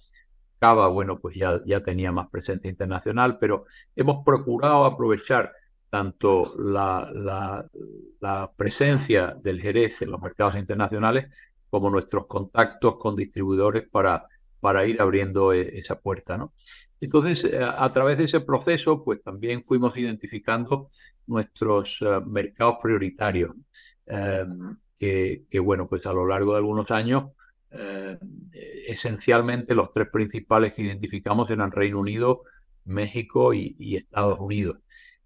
[0.58, 5.52] Cava, bueno, pues ya, ya tenía más presencia internacional, pero hemos procurado aprovechar
[5.90, 7.68] tanto la,
[8.56, 11.28] presencia del Jerez en los mercados internacionales
[11.70, 14.28] como nuestros contactos con distribuidores para,
[14.66, 16.40] para ir abriendo e, esa puerta.
[16.40, 16.54] ¿no?
[17.00, 20.90] Entonces, eh, a través de ese proceso, pues también fuimos identificando
[21.28, 23.54] nuestros eh, mercados prioritarios,
[24.98, 27.26] que, bueno, pues a lo largo de algunos años,
[28.88, 32.42] esencialmente los tres principales que identificamos eran Reino Unido,
[32.86, 34.80] México y, Estados Unidos.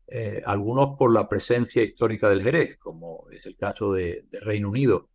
[0.08, 5.08] Eh, algunos por la presencia histórica del Jerez, como es el caso de, Reino Unido,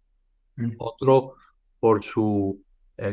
[0.56, 0.76] mm.
[0.78, 1.32] otros
[1.84, 2.63] por su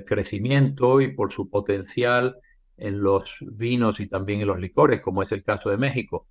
[0.06, 2.36] crecimiento y por su potencial
[2.78, 6.28] en los vinos y también en los licores, como es el caso de México.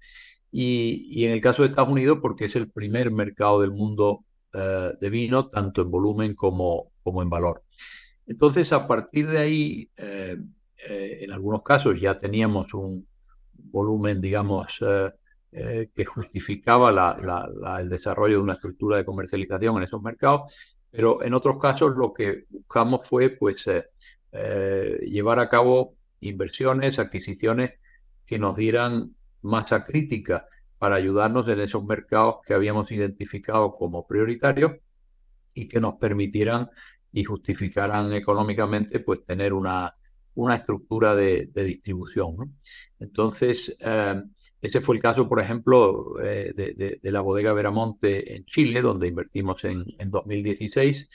[0.52, 4.92] Y, en el caso de Estados Unidos, porque es el primer mercado del mundo eh,
[5.00, 7.62] de vino, tanto en volumen como, como en valor.
[8.26, 10.36] Entonces, a partir de ahí, eh,
[10.88, 13.06] eh, en algunos casos ya teníamos un
[13.52, 14.78] volumen, digamos,
[15.52, 17.18] que justificaba
[17.80, 20.52] el desarrollo de una estructura de comercialización en esos mercados,
[20.90, 23.68] pero en otros casos lo que buscamos fue, pues,
[25.02, 27.72] llevar a cabo inversiones, adquisiciones
[28.26, 30.46] que nos dieran masa crítica
[30.78, 34.72] para ayudarnos en esos mercados que habíamos identificado como prioritarios
[35.52, 36.70] y que nos permitieran
[37.12, 39.94] y justificaran económicamente pues tener una,
[40.34, 42.58] una estructura de, distribución.
[42.98, 44.22] Entonces, eh,
[44.62, 49.64] ese fue el caso, por ejemplo, eh, de, la bodega Veramonte en Chile, donde invertimos
[49.64, 51.08] en, en 2016,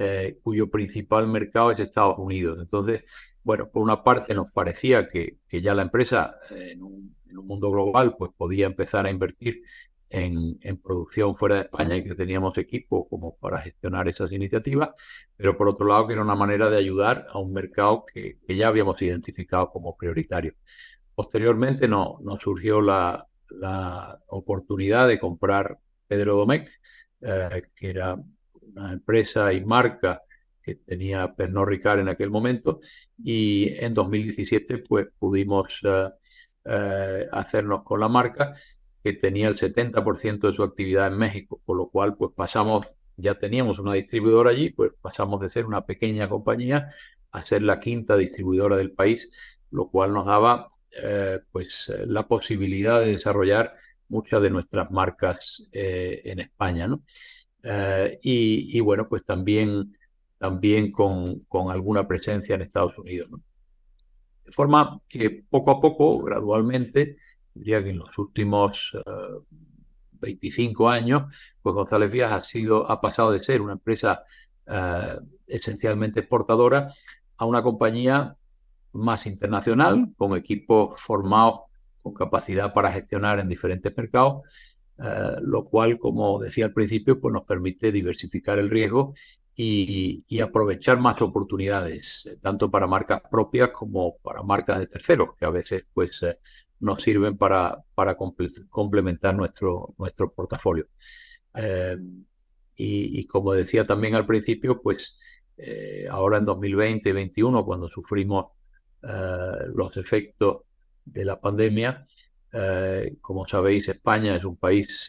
[0.00, 2.58] eh, cuyo principal mercado es Estados Unidos.
[2.60, 3.04] Entonces,
[3.42, 8.30] bueno, por una parte nos parecía que, ya la empresa en un, mundo global pues
[8.36, 9.62] podía empezar a invertir
[10.10, 14.90] en, producción fuera de España y que teníamos equipo como para gestionar esas iniciativas,
[15.36, 18.68] pero por otro lado que era una manera de ayudar a un mercado que, ya
[18.68, 20.54] habíamos identificado como prioritario.
[21.18, 23.26] Posteriormente nos surgió la,
[24.28, 25.76] oportunidad de comprar
[26.06, 26.70] Pedro Domecq,
[27.22, 28.16] eh, que era
[28.62, 30.22] una empresa y marca
[30.62, 32.78] que tenía Pernod Ricard en aquel momento
[33.20, 36.08] y en 2017 pues pudimos eh,
[36.66, 38.54] eh, hacernos con la marca
[39.02, 43.34] que tenía el 70% de su actividad en México, por lo cual pues pasamos, ya
[43.34, 46.94] teníamos una distribuidora allí, pues pasamos de ser una pequeña compañía
[47.32, 49.32] a ser la quinta distribuidora del país,
[49.72, 53.74] lo cual nos daba eh, pues la posibilidad de desarrollar
[54.08, 57.02] muchas de nuestras marcas en España, ¿no?
[58.22, 59.92] y, bueno, pues también
[60.38, 63.28] también con, con alguna presencia en Estados Unidos.
[64.48, 67.18] De forma que poco a poco, gradualmente,
[67.52, 68.96] diría que en los últimos
[70.12, 74.24] 25 eh, años, pues González Vías ha, sido, ha pasado de ser una empresa
[74.66, 76.94] eh, esencialmente exportadora
[77.36, 78.37] a una compañía
[78.92, 81.60] más internacional, con equipos formados
[82.02, 84.42] con capacidad para gestionar en diferentes mercados,
[84.98, 89.14] eh, lo cual, como decía al principio, pues nos permite diversificar el riesgo
[89.54, 95.44] y, aprovechar más oportunidades, eh, tanto para marcas propias como para marcas de terceros, que
[95.44, 96.38] a veces pues, eh,
[96.80, 100.86] nos sirven para, para complementar nuestro, nuestro portafolio.
[102.76, 105.18] Y, como decía también al principio, pues
[106.10, 108.46] ahora en 2020 y 2021, cuando sufrimos
[109.02, 110.62] los efectos
[111.04, 112.06] de la pandemia,
[113.20, 115.08] como sabéis, España es un país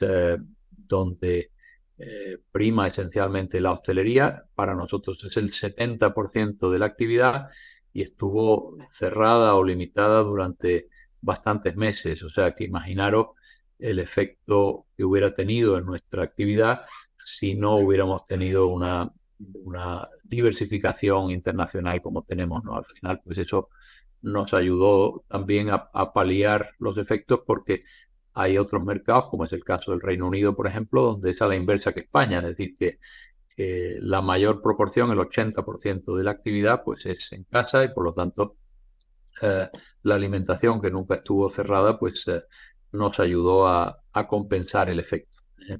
[0.69, 1.51] donde
[2.01, 7.49] eh, prima esencialmente la hostelería, para nosotros es el 70% de la actividad
[7.91, 10.87] y estuvo cerrada o limitada durante
[11.19, 12.23] bastantes meses.
[12.23, 13.27] O sea que imaginaros
[13.77, 16.83] el efecto que hubiera tenido en nuestra actividad
[17.17, 22.63] si no hubiéramos tenido una, una diversificación internacional como tenemos.
[22.63, 22.77] ¿no?
[22.77, 23.69] Al final, pues eso
[24.21, 27.81] nos ayudó también a, paliar los efectos porque
[28.33, 31.47] hay otros mercados, como es el caso del Reino Unido, por ejemplo, donde es a
[31.47, 32.99] la inversa que España, es decir, que,
[34.01, 38.13] la mayor proporción, el 80% de la actividad, pues es en casa y por lo
[38.13, 38.55] tanto
[39.41, 39.67] eh,
[40.03, 42.41] la alimentación que nunca estuvo cerrada, pues eh,
[42.93, 45.37] nos ayudó a, compensar el efecto.
[45.69, 45.77] ¿eh?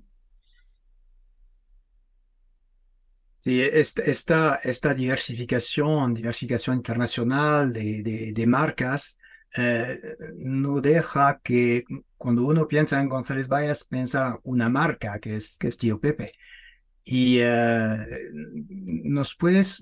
[3.41, 4.60] Sí, esta,
[4.95, 9.17] diversificación, diversificación internacional de, marcas
[9.56, 9.97] eh,
[10.38, 11.86] no deja que
[12.17, 16.34] cuando uno piensa en González Vallas, piensa una marca que es, Tío Pepe.
[17.04, 18.30] Y eh,
[18.62, 19.82] nos, puedes,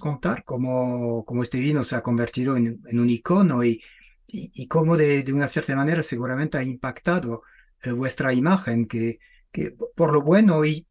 [0.00, 3.82] contar cómo, este vino se ha convertido en, un icono y,
[4.68, 7.42] cómo de, de, una cierta manera seguramente ha impactado
[7.82, 9.18] eh, vuestra imagen, que,
[9.50, 10.86] que por lo bueno y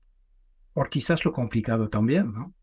[0.74, 2.54] por quizás lo complicado también, ¿no?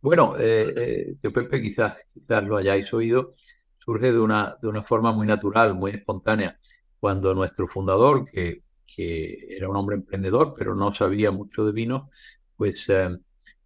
[0.00, 3.34] Bueno, eh, eh Pepe, quizás, quizás lo hayáis oído,
[3.78, 6.58] surge de una, de una forma muy natural, muy espontánea,
[6.98, 12.10] cuando nuestro fundador, que, que era un hombre emprendedor, pero no sabía mucho de vino,
[12.56, 13.16] pues eh,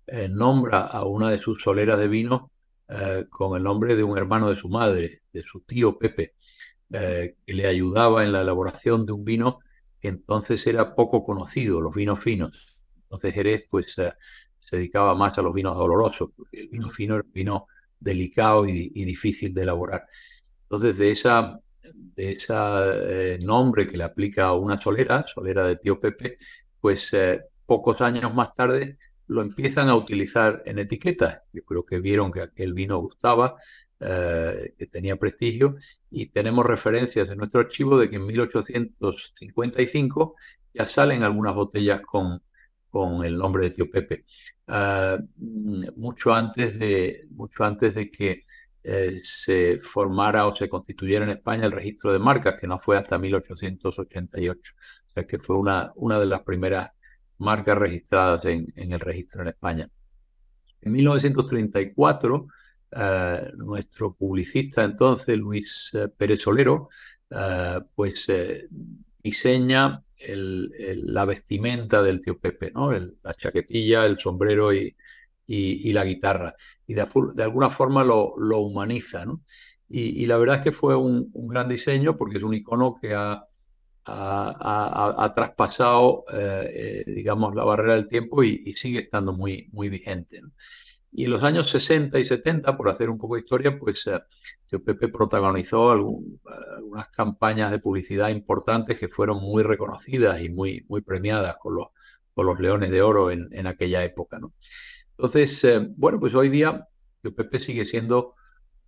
[0.07, 2.51] eh, nombra a una de sus soleras de vino
[3.31, 6.35] con el nombre de un hermano de su madre, de su tío Pepe,
[6.88, 9.59] que le ayudaba en la elaboración de un vino
[10.01, 12.75] que entonces era poco conocido, los vinos finos.
[13.16, 14.12] Entonces Jerez pues eh,
[14.59, 17.66] se dedicaba más a los vinos dolorosos, porque el vino fino era un vino
[17.98, 20.07] delicado y, difícil de elaborar.
[20.62, 21.61] Entonces de esa
[21.92, 26.38] de ese eh, nombre que le aplica a una solera, solera de tío Pepe,
[26.81, 28.98] pues eh, pocos años más tarde
[29.29, 31.42] lo empiezan a utilizar en etiquetas.
[31.52, 33.57] Yo creo que vieron que aquel vino gustaba,
[33.98, 35.76] que tenía prestigio,
[36.11, 40.35] y tenemos referencias en nuestro archivo de que en 1855
[40.74, 42.42] ya salen algunas botellas con,
[42.90, 44.25] con el nombre de Tío Pepe.
[44.66, 45.18] Ah,
[45.96, 48.42] mucho, antes de, mucho antes de que
[48.83, 52.96] eh, se formara o se constituyera en España el registro de marcas, que no fue
[52.96, 54.72] hasta 1888.
[55.11, 56.90] O sea que fue una, una de las primeras
[57.38, 59.88] marcas registradas en, el registro en España.
[60.83, 62.46] En 1934,
[62.92, 66.88] ah, nuestro publicista entonces, Luis eh, Pérez Solero,
[67.33, 68.29] ah, pues
[70.18, 72.92] eh, diseña la vestimenta del tío Pepe, ¿no?
[72.92, 74.96] la chaquetilla, el sombrero y,
[75.46, 76.55] y, la guitarra.
[76.87, 77.07] Y de,
[77.42, 79.42] alguna forma lo, lo humaniza, ¿no?
[79.88, 83.46] Y, la verdad es que fue un, gran diseño porque es un icono que ha,
[84.05, 90.40] ha, traspasado, eh, eh, digamos, la barrera del tiempo y, sigue estando muy, muy vigente.
[91.18, 94.20] Y en los años 60 y 70, por hacer un poco de historia, pues eh,
[94.68, 101.74] Pepe protagonizó algunas campañas de publicidad importantes que fueron muy reconocidas y muy, premiadas con
[101.74, 104.38] los, Leones de Oro en, aquella época.
[105.12, 106.87] Entonces, eh, bueno, pues hoy día
[107.22, 108.35] Tío Pepe sigue siendo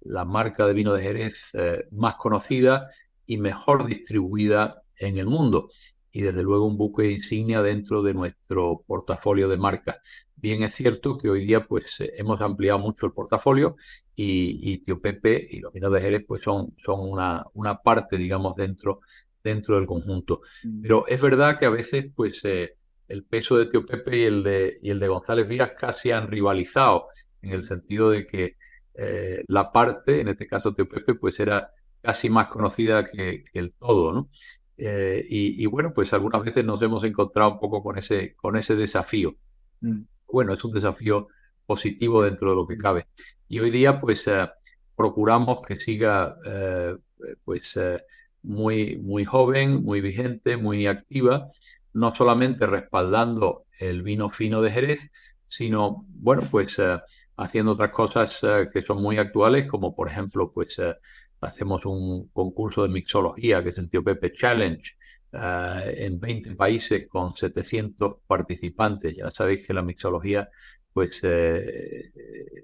[0.01, 2.91] la marca de vino de Jerez eh, más conocida
[3.25, 5.71] y mejor distribuida en el mundo
[6.13, 9.97] y desde luego un buque insignia dentro de nuestro portafolio de marcas.
[10.41, 13.77] Bien es cierto que hoy día pues eh, hemos ampliado mucho el portafolio
[14.15, 18.57] y, Tío Pepe y los vinos de Jerez pues son, son una, una parte, digamos,
[18.57, 19.01] dentro,
[19.43, 20.43] dentro del conjunto.
[20.65, 20.83] Mm.
[20.83, 22.77] Pero es verdad que a veces pues eh,
[23.09, 26.29] el peso de Tío Pepe y el de, y el de González Vías casi han
[26.29, 27.07] rivalizado
[27.43, 28.57] en el sentido de que
[28.95, 31.71] eh, la parte, en este caso Tío Pepe, pues era
[32.03, 34.31] casi más conocida que, que el todo, ¿no?
[34.81, 38.77] Eh, y, bueno, pues algunas veces nos hemos encontrado un poco con ese, con ese
[38.77, 39.35] desafío.
[39.81, 40.03] Mm.
[40.31, 41.29] Bueno, es un desafío
[41.67, 43.07] positivo dentro de lo que cabe.
[43.49, 44.49] Y hoy día, pues, eh,
[44.97, 46.97] procuramos que siga, eh,
[47.45, 47.79] pues,
[48.43, 51.51] muy, muy joven, muy vigente, muy activa,
[51.93, 55.11] no solamente respaldando el vino fino de Jerez,
[55.49, 56.81] sino, bueno, pues,
[57.37, 58.41] haciendo otras cosas
[58.73, 60.81] que son muy actuales, como por ejemplo, pues,
[61.41, 64.98] hacemos un concurso de mixología que es el Tío Pepe Challenge
[65.33, 69.17] eh, en 20 países con 700 participantes.
[69.17, 70.49] Ya sabéis que la mixología
[70.93, 72.11] pues eh,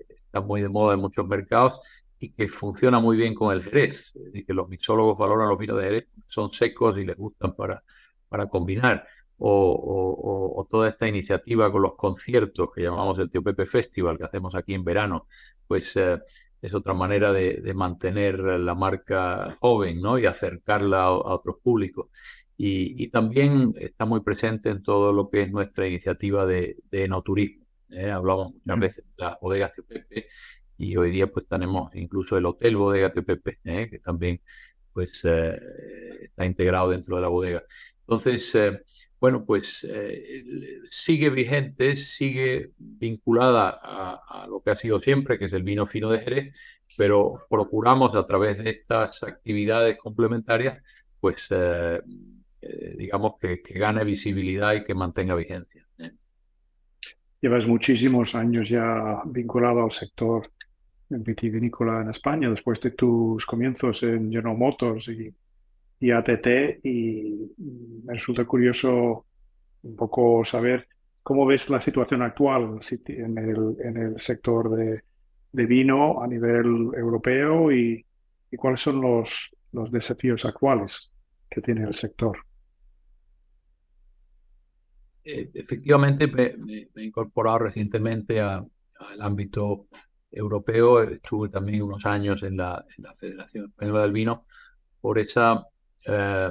[0.09, 1.81] está muy de moda en muchos mercados
[2.19, 4.13] y que funciona muy bien con el Jerez.
[4.47, 7.83] que los mixólogos valoran los vinos de Jerez, son secos y les gustan para,
[8.29, 9.07] para combinar.
[9.39, 14.55] O, toda esta iniciativa con los conciertos que llamamos el Tío Pepe Festival que hacemos
[14.55, 15.27] aquí en verano,
[15.67, 16.19] pues eh,
[16.63, 20.19] es otra manera de, mantener la marca joven ¿no?
[20.19, 22.09] y acercarla a, otros públicos.
[22.57, 27.67] Y, también está muy presente en todo lo que es nuestra iniciativa de, de enoturismo.
[27.91, 28.11] ¿eh?
[28.11, 30.29] Hablamos muchas veces de las bodegas de Pepe
[30.77, 33.89] y hoy día pues tenemos incluso el hotel Bodega de Pepe, ¿eh?
[33.91, 34.41] que también
[34.95, 35.59] pues eh,
[36.23, 37.65] está integrado dentro de la bodega.
[38.03, 38.83] Entonces, eh,
[39.21, 40.45] bueno, pues eh,
[40.87, 46.11] sigue vigente, sigue vinculada a, lo que ha sido siempre, que es el vino fino
[46.11, 46.55] de Jerez,
[46.97, 50.83] pero procuramos a través de estas actividades complementarias,
[51.21, 51.49] pues
[52.69, 55.87] eh, digamos que, gane visibilidad y que mantenga vigencia.
[57.41, 60.51] Llevas muchísimos años ya vinculado al sector
[61.09, 65.33] vitivinícola en España, después de tus comienzos en General Motors y
[66.01, 67.53] y ATT y
[68.05, 69.25] me resulta curioso
[69.85, 70.87] un poco saber
[71.25, 75.05] ¿Cómo ves la situación actual en el, en el sector de,
[75.53, 78.05] de, vino a nivel europeo y,
[78.51, 81.11] y cuáles son los, los desafíos actuales
[81.49, 82.45] que tiene el sector?
[85.25, 88.69] Eh, efectivamente, me, he incorporado recientemente al
[89.21, 89.87] ámbito
[90.31, 91.03] europeo.
[91.03, 92.85] Estuve también unos años en la,
[93.17, 94.47] Federación Española del Vino
[95.01, 95.67] por esa,
[96.07, 96.51] eh,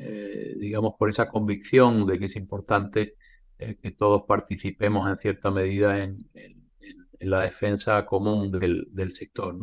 [0.00, 3.14] eh, digamos, por esa convicción de que es importante
[3.58, 6.18] que todos participemos en cierta medida en,
[7.20, 9.56] la defensa común del, sector.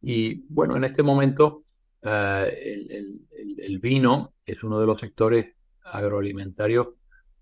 [0.00, 1.64] Y bueno, en este momento
[2.00, 6.88] el vino es uno de los sectores agroalimentarios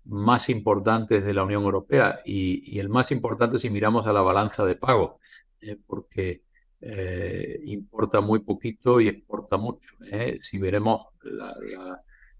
[0.07, 4.65] más importantes de la Unión Europea y, el más importante si miramos a la balanza
[4.65, 5.19] de pago,
[5.61, 6.43] eh, porque
[6.81, 9.95] eh, importa muy poquito y exporta mucho.
[10.11, 10.39] Eh.
[10.41, 11.07] Si veremos,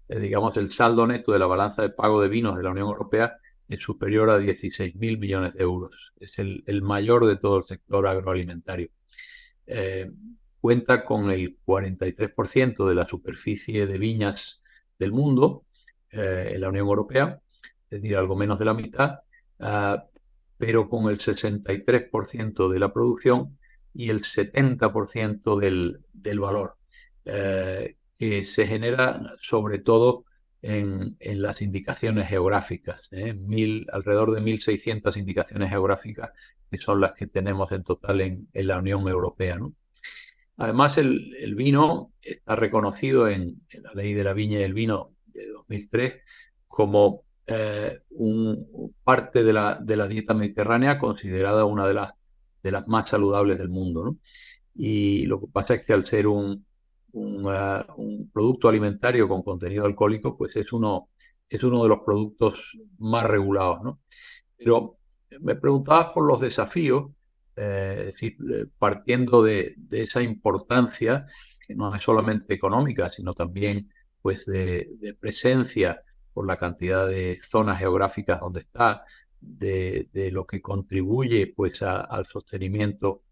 [0.08, 3.36] digamos, el saldo neto de la balanza de pago de vinos de la Unión Europea
[3.68, 6.14] es superior a 16 mil millones de euros.
[6.18, 8.88] Es el, mayor de todo el sector agroalimentario.
[10.60, 14.62] cuenta con el 43% de la superficie de viñas
[14.98, 15.66] del mundo
[16.10, 17.42] en la Unión Europea
[17.90, 19.20] es decir, algo menos de la mitad,
[19.60, 20.04] ah,
[20.56, 23.58] pero con el 63% de la producción
[23.94, 26.76] y el 70% del, del valor,
[27.24, 30.24] eh, que se genera sobre todo
[30.60, 33.34] en, las indicaciones geográficas, ¿eh?
[33.92, 36.30] Alrededor de 1.600 indicaciones geográficas
[36.70, 39.58] que son las que tenemos en total en, la Unión Europea.
[40.56, 45.14] Además, el, vino está reconocido en, en, la ley de la viña y el vino
[45.26, 46.14] de 2003
[46.66, 48.02] como eh,
[49.02, 52.12] parte de la, de la, dieta mediterránea considerada una de las,
[52.62, 54.16] de las más saludables del mundo.
[54.74, 56.66] Y lo que pasa es que al ser un,
[57.12, 57.48] uh,
[57.96, 61.08] un, producto alimentario con contenido alcohólico, pues es uno,
[61.48, 63.82] es uno de los productos más regulados.
[63.82, 64.00] ¿no?
[64.56, 64.98] Pero
[65.40, 67.10] me preguntabas por los desafíos,
[67.56, 71.26] eh, decir, eh, partiendo de, de, esa importancia,
[71.66, 73.90] que no es solamente económica, sino también
[74.20, 79.04] pues de, de presencia por la cantidad de zonas geográficas donde está,
[79.40, 83.22] de, lo que contribuye pues al sostenimiento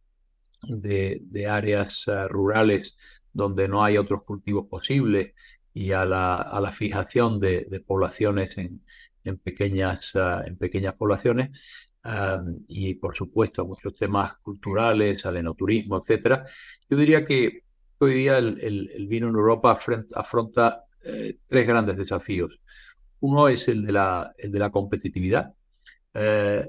[0.63, 2.97] de, áreas eh, rurales
[3.33, 5.33] donde no hay otros cultivos posibles
[5.75, 8.81] y a la, fijación de, poblaciones en,
[9.39, 11.51] pequeñas, eh, en pequeñas poblaciones.
[12.69, 16.45] y por supuesto muchos temas culturales, al enoturismo, etcétera.
[16.89, 17.65] Yo diría que
[17.99, 19.79] hoy día el, vino en Europa
[20.15, 20.86] afronta
[21.47, 22.61] tres grandes desafíos.
[23.21, 25.55] Uno es el de la, de la competitividad.
[26.15, 26.67] Eh,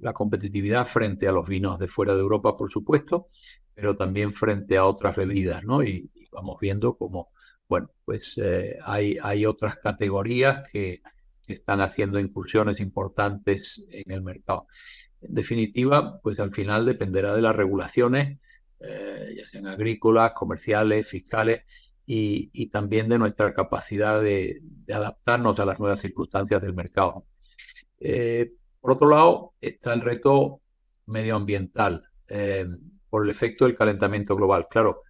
[0.00, 3.28] la competitividad frente a los vinos de fuera de Europa, por supuesto,
[3.74, 5.82] pero también frente a otras bebidas, ¿no?
[5.82, 7.30] Y, vamos viendo cómo,
[7.68, 11.02] bueno, pues eh, hay, hay otras categorías que,
[11.46, 14.68] están haciendo incursiones importantes en el mercado.
[15.20, 18.38] En definitiva, pues al final dependerá de las regulaciones,
[18.78, 21.64] eh, ya sean agrícolas, comerciales, fiscales,
[22.06, 24.60] y, también de nuestra capacidad de,
[24.92, 27.24] adaptarnos a las nuevas circunstancias del mercado.
[28.00, 30.60] Eh, por otro lado, está el reto
[31.06, 32.66] medioambiental eh,
[33.08, 34.66] por el efecto del calentamiento global.
[34.68, 35.02] Claro,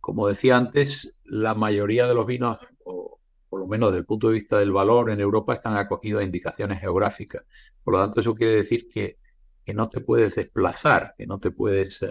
[0.00, 4.28] como decía antes, la mayoría de los vinos, o por lo menos desde el punto
[4.28, 7.44] de vista del valor en Europa, están acogidos a indicaciones geográficas.
[7.84, 9.18] Por lo tanto, eso quiere decir que,
[9.64, 12.02] que no te puedes desplazar, que no te puedes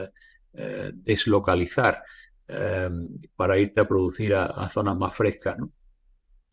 [0.60, 2.04] eh, deslocalizar.
[2.50, 5.58] Em, para irte a producir a, zonas más frescas.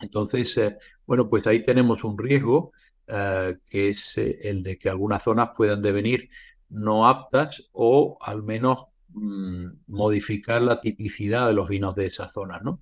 [0.00, 0.76] Entonces, eh,
[1.06, 2.72] bueno, pues ahí tenemos un riesgo
[3.06, 6.30] eh, que es eh, el de que algunas zonas puedan devenir
[6.68, 12.62] no aptas o al menos mm, modificar la tipicidad de los vinos de esas zonas.
[12.62, 12.80] ¿no?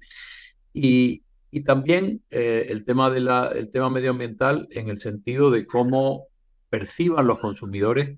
[0.72, 1.24] Y,
[1.66, 3.18] también el, tema de
[3.58, 6.28] el tema medioambiental en el sentido de cómo
[6.70, 8.16] perciban los consumidores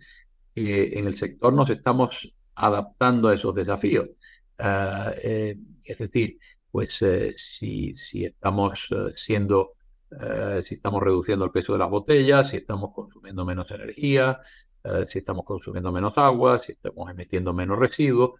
[0.55, 4.11] que en el sector nos estamos adaptando a esos desafíos.
[4.59, 6.39] Ah, eh, es decir,
[6.71, 7.95] pues eh, si,
[8.25, 9.75] estamos eh, siendo,
[10.63, 14.41] si estamos reduciendo el peso de las botellas, si estamos consumiendo menos energía,
[15.07, 18.33] si estamos consumiendo menos agua, si estamos emitiendo menos residuos.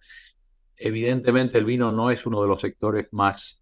[0.77, 3.61] Evidentemente el vino no es uno de los sectores más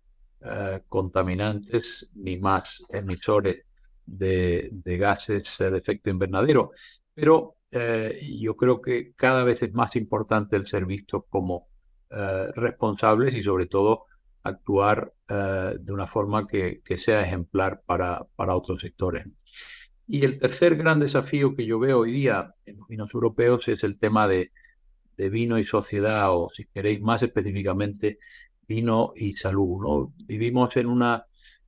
[0.89, 3.65] contaminantes ni más emisores
[4.05, 6.71] de, de, gases de efecto invernadero,
[7.15, 11.67] pero yo creo que cada vez es más importante el ser visto como
[12.15, 14.05] eh, responsables y sobre todo
[14.43, 19.25] actuar eh, de una forma que, sea ejemplar para, para, otros sectores.
[20.05, 23.83] Y el tercer gran desafío que yo veo hoy día en los vinos europeos es
[23.83, 24.51] el tema de,
[25.17, 28.19] vino y sociedad, o si queréis más específicamente,
[28.67, 29.81] vino y salud.
[29.81, 30.13] ¿no?
[30.27, 31.25] Vivimos en una,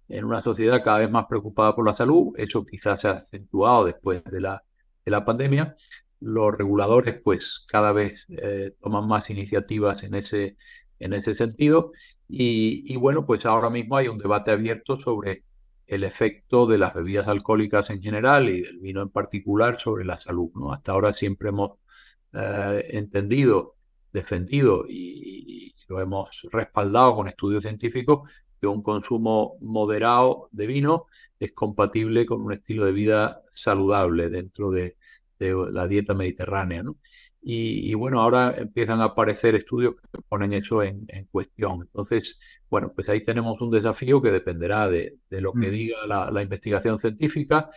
[0.10, 2.34] en una sociedad cada vez más preocupada por la salud.
[2.38, 4.64] Eso quizás se ha acentuado después de la,
[5.06, 5.76] de la pandemia.
[6.20, 10.58] Los reguladores, pues, cada vez eh, toman más iniciativas en ese,
[11.00, 11.92] en ese sentido.
[12.28, 15.44] Y, y, bueno, pues ahora mismo hay un debate abierto sobre
[15.88, 20.18] el efecto de las bebidas alcohólicas en general y del vino en particular sobre la
[20.18, 20.50] salud.
[20.56, 20.74] ¿no?
[20.74, 21.74] Hasta ahora siempre hemos
[22.34, 23.76] eh, entendido,
[24.12, 28.28] defendido y, lo hemos respaldado con estudios científicos
[28.60, 31.06] que un consumo moderado de vino
[31.40, 34.98] es compatible con un estilo de vida saludable dentro de,
[35.40, 36.84] la dieta mediterránea.
[36.84, 36.98] ¿no?
[37.48, 41.82] Y, bueno, ahora empiezan a aparecer estudios que ponen eso en, cuestión.
[41.84, 42.40] Entonces,
[42.72, 45.72] bueno, pues ahí tenemos un desafío que dependerá de, lo que mm.
[45.72, 47.70] diga la, investigación científica,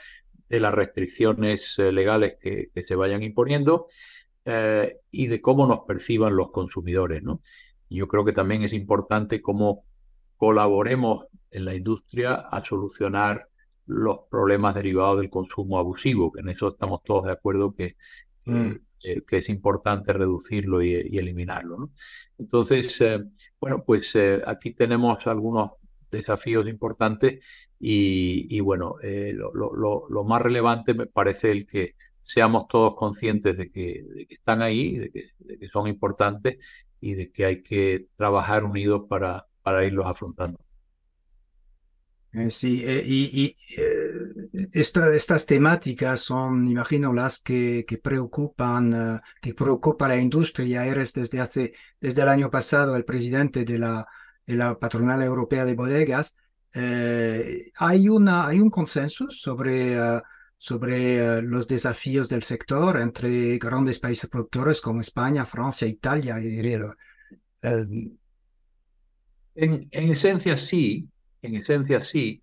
[0.49, 3.89] de las restricciones eh, legales que, se vayan imponiendo
[4.47, 7.23] eh, y de cómo nos perciban los consumidores.
[7.23, 7.43] ¿no?
[7.91, 9.85] Yo creo que también es importante cómo
[10.39, 13.48] colaboremos en la industria a solucionar
[13.89, 17.97] los problemas derivados del consumo abusivo, que en eso estamos todos de acuerdo que,
[18.47, 18.73] mm.
[19.05, 21.79] Eh, que es importante reducirlo y, eliminarlo.
[21.79, 21.91] ¿no?
[22.37, 23.23] Entonces, eh,
[23.61, 25.73] bueno, pues eh, aquí tenemos algunos
[26.11, 27.45] desafíos importantes
[27.79, 28.97] y, bueno,
[29.53, 35.11] lo, más relevante me parece el que seamos todos conscientes de que, están ahí, de
[35.11, 36.59] que, de que, son importantes
[37.01, 40.59] y de que hay que trabajar unidos para, para irlos afrontando.
[42.33, 50.07] Eh, sí, eh, y, eh, estas temáticas son, imagino, las que, que preocupan, que preocupa
[50.07, 50.87] a la industria.
[50.87, 54.07] Eres desde hace, desde el año pasado el presidente de la,
[54.47, 56.37] de la Patronal Europea de Bodegas.
[56.75, 59.97] hay, una, hay un consenso sobre,
[60.59, 66.39] sobre los desafíos del sector entre grandes países productores como España, Francia, Italia.
[66.41, 66.61] Y,
[67.61, 68.19] en,
[69.91, 71.09] en esencia, sí
[71.43, 72.43] en esencia sí,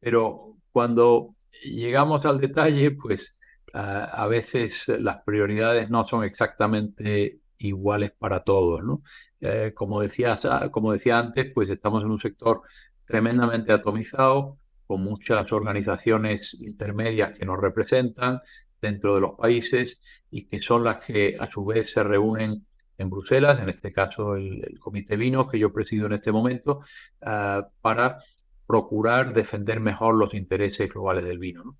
[0.00, 1.30] pero cuando
[1.64, 3.38] llegamos al detalle, pues
[3.72, 9.02] a veces las prioridades no son exactamente iguales para todos, ¿no?
[9.40, 10.38] Eh, como, decía,
[10.70, 12.62] como decía antes, pues estamos en un sector
[13.04, 18.40] tremendamente atomizado, con muchas organizaciones intermedias que nos representan
[18.80, 22.66] dentro de los países y que son las que a su vez se reúnen
[22.98, 26.80] en Bruselas, en este caso el, Comité Vinos que yo presido en este momento,
[27.22, 28.18] ah, para
[28.66, 31.76] procurar defender mejor los intereses globales del vino.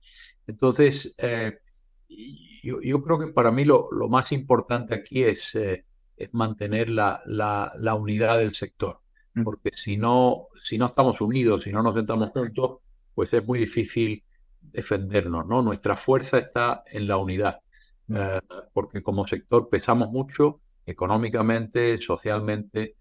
[0.46, 1.58] Entonces, eh,
[2.62, 5.84] yo, creo que para mí lo, más importante aquí es, eh,
[6.16, 9.00] es mantener la, la, unidad del sector,
[9.34, 9.42] mm.
[9.42, 12.78] porque si no, si no estamos unidos, si no nos sentamos juntos,
[13.14, 14.22] pues es muy difícil
[14.60, 15.62] defendernos, ¿no?
[15.62, 17.60] Nuestra fuerza está en la unidad,
[18.06, 18.16] mm.
[18.16, 18.40] eh,
[18.72, 22.96] porque como sector pesamos mucho económicamente, socialmente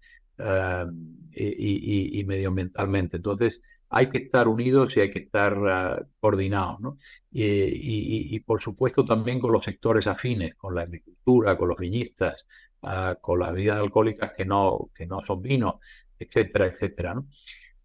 [1.34, 3.16] y, y, medioambientalmente.
[3.16, 6.96] Entonces, hay que estar unidos y hay que estar ah, coordinados, ¿no?
[7.30, 12.46] Y, por supuesto también con los sectores afines, con la agricultura, con los viñistas,
[12.82, 15.76] ah, con las bebidas alcohólicas que no, que no son vinos,
[16.18, 17.14] etcétera, etcétera.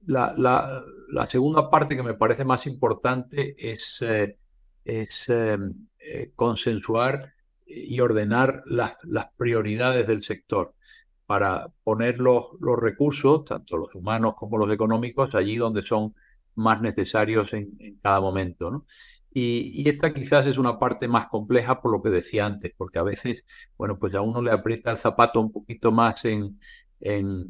[0.06, 4.38] La, segunda parte que me parece más importante es, eh,
[4.86, 7.34] em, eh, consensuar
[7.66, 8.96] y ordenar las
[9.38, 10.74] prioridades del sector
[11.32, 16.14] para poner los, recursos, tanto los humanos como los económicos, allí donde son
[16.56, 18.86] más necesarios en, cada momento.
[19.34, 23.04] Y, esta quizás es una parte más compleja por lo que decía antes, porque a
[23.04, 23.46] veces,
[23.78, 26.60] bueno, pues a uno le aprieta el zapato un poquito más en,
[27.00, 27.48] en,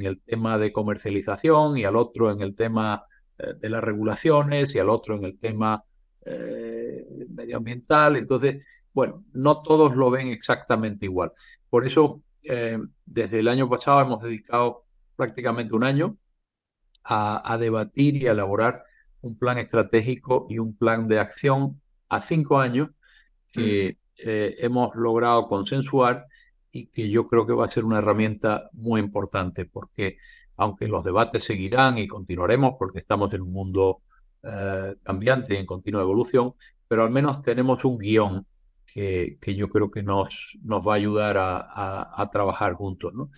[0.00, 3.04] el tema de comercialización y al otro en el tema
[3.38, 5.82] eh, de las regulaciones y al otro en el tema
[6.24, 8.14] eh, medioambiental.
[8.14, 8.62] Entonces,
[8.92, 11.32] bueno, no todos lo ven exactamente igual.
[11.68, 14.84] Por eso eh, desde el año pasado hemos dedicado
[15.16, 16.16] prácticamente un año
[17.04, 18.84] a, debatir y a elaborar
[19.20, 22.90] un plan estratégico y un plan de acción a cinco años
[23.52, 26.26] que eh, hemos logrado consensuar
[26.72, 30.16] y que yo creo que va a ser una herramienta muy importante porque
[30.56, 34.02] aunque los debates seguirán y continuaremos porque estamos en un mundo
[34.42, 36.54] eh, cambiante y en continua evolución,
[36.88, 38.46] pero al menos tenemos un guion
[38.86, 43.12] que, yo creo que nos, nos va a ayudar a, trabajar juntos.
[43.14, 43.30] ¿no?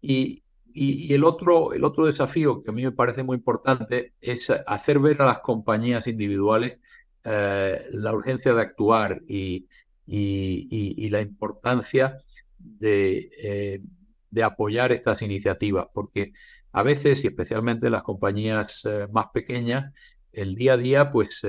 [0.00, 0.42] Y,
[0.72, 4.98] y, el, otro, el otro desafío que a mí me parece muy importante es hacer
[4.98, 6.78] ver a las compañías individuales
[7.24, 9.68] eh, la urgencia de actuar y,
[10.06, 12.18] y la importancia
[12.58, 13.80] de, eh,
[14.30, 16.32] de, apoyar estas iniciativas, porque
[16.72, 19.92] a veces, y especialmente las compañías eh, más pequeñas,
[20.32, 21.46] el día a día, pues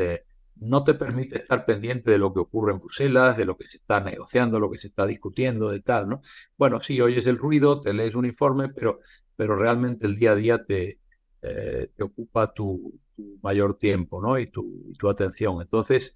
[0.57, 3.77] no te permite estar pendiente de lo que ocurre en Bruselas, de lo que se
[3.77, 6.21] está negociando, lo que se está discutiendo, de tal, ¿no?
[6.57, 8.99] Bueno, sí, oyes el ruido, te lees un informe, pero,
[9.35, 10.99] pero realmente el día a día te,
[11.41, 12.99] eh, te ocupa tu,
[13.41, 14.37] mayor tiempo ¿no?
[14.37, 15.61] y, tu, tu atención.
[15.61, 16.15] Entonces,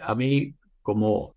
[0.00, 1.34] a mí, como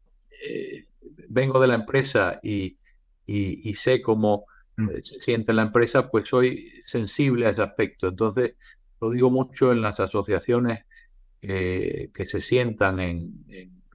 [1.27, 2.77] vengo de la empresa y,
[3.25, 4.45] y, sé cómo
[4.77, 4.89] mm.
[5.03, 8.07] se siente la empresa, pues soy sensible a ese aspecto.
[8.07, 8.55] Entonces,
[9.01, 10.85] lo digo mucho en las asociaciones
[11.47, 13.45] que se sientan en,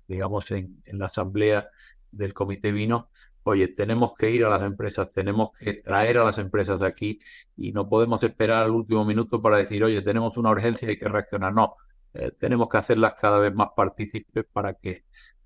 [0.09, 1.69] digamos, en, en, la asamblea
[2.11, 3.11] del Comité Vino,
[3.45, 7.21] oye, tenemos que ir a las empresas, tenemos que traer a las empresas de aquí
[7.57, 10.99] y no podemos esperar al último minuto para decir, oye, tenemos una urgencia y hay
[10.99, 11.53] que reaccionar.
[11.53, 11.77] No,
[12.15, 15.05] eh, tenemos que hacerlas cada vez más partícipes para que,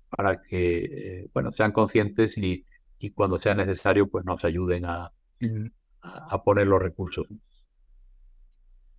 [0.09, 2.65] para que eh, bueno, sean conscientes y,
[2.99, 5.11] y, cuando sea necesario, pues nos ayuden a,
[6.01, 7.27] a, poner los recursos.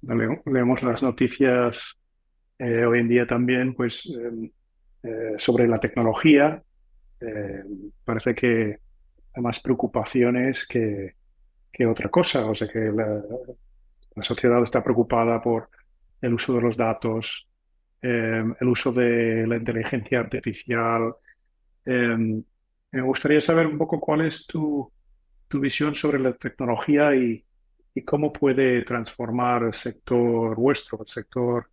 [0.02, 1.97] leemos las noticias
[2.58, 4.10] eh, hoy en día también, pues
[5.38, 6.62] sobre la tecnología.
[8.04, 8.78] parece que
[9.34, 11.14] hay más preocupaciones que,
[11.72, 12.44] que otra cosa.
[12.46, 13.22] O sea que la,
[14.20, 15.70] sociedad está preocupada por
[16.20, 17.48] el uso de los datos,
[18.02, 21.14] em, el uso de la inteligencia artificial.
[21.84, 22.42] Em,
[22.90, 24.90] me gustaría saber un poco cuál es tu,
[25.46, 27.44] tu visión sobre la tecnología y,
[27.94, 31.70] y, cómo puede transformar el sector vuestro, el sector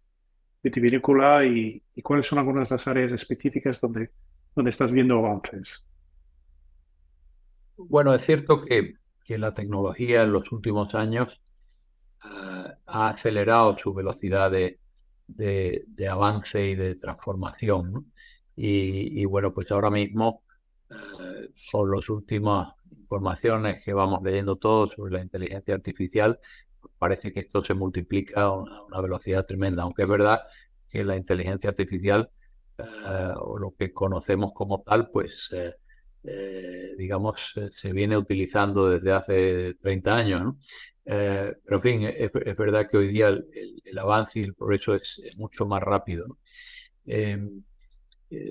[0.66, 4.10] vitivinícola y, y cuáles son algunas de las áreas específicas donde,
[4.56, 5.86] donde estás viendo avances.
[7.78, 8.96] Bueno, es cierto que,
[9.28, 11.42] la tecnología en los últimos años
[12.22, 14.80] ah, ha acelerado su velocidad de,
[16.10, 18.12] avance y de transformación.
[18.56, 20.44] Y, bueno, pues ahora mismo,
[20.90, 26.40] uh, las últimas informaciones que vamos leyendo todos sobre la inteligencia artificial,
[27.06, 30.42] parece que esto se multiplica a una, velocidad tremenda, aunque es verdad
[30.90, 32.32] que la inteligencia artificial,
[32.80, 35.76] ah, o lo que conocemos como tal, pues eh,
[36.28, 40.56] eh, digamos, eh, se viene utilizando desde hace 30 años.
[41.06, 45.22] Eh, pero en fin, es, verdad que hoy día el, avance y el progreso es,
[45.38, 46.40] mucho más rápido.
[47.06, 47.64] Em,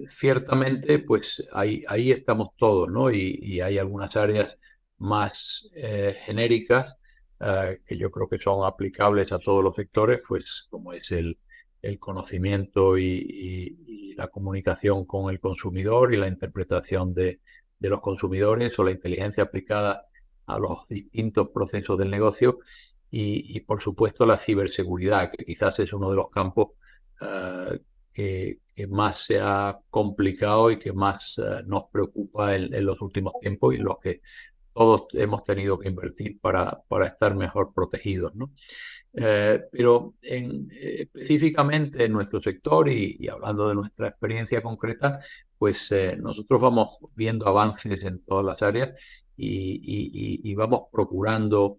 [0.09, 3.11] ciertamente, pues ahí estamos todos, ¿no?
[3.11, 4.57] Y, hay algunas áreas
[4.99, 5.69] más
[6.25, 6.97] genéricas
[7.39, 11.39] que yo creo que son aplicables a todos los sectores, pues como es el,
[11.83, 17.41] el conocimiento y, la comunicación con el consumidor y la interpretación de,
[17.81, 20.07] de los consumidores o la inteligencia aplicada
[20.47, 22.61] a los distintos procesos del negocio
[23.17, 26.71] y, por supuesto la ciberseguridad, que quizás es uno de los campos
[27.21, 27.79] eh,
[28.13, 33.75] que, más se ha complicado y que más eh, nos preocupa en, los últimos tiempos
[33.75, 34.21] y los que
[34.75, 38.35] todos hemos tenido que invertir para, para estar mejor protegidos.
[38.35, 38.51] ¿no?
[39.15, 45.21] Eh, pero en, específicamente en nuestro sector y, hablando de nuestra experiencia concreta,
[45.57, 48.91] pues eh, nosotros vamos viendo avances en todas las áreas
[49.37, 51.79] y, vamos procurando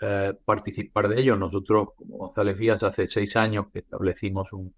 [0.00, 1.38] eh, participar de ellos.
[1.38, 4.74] Nosotros, como González Vías, hace seis años que establecimos un,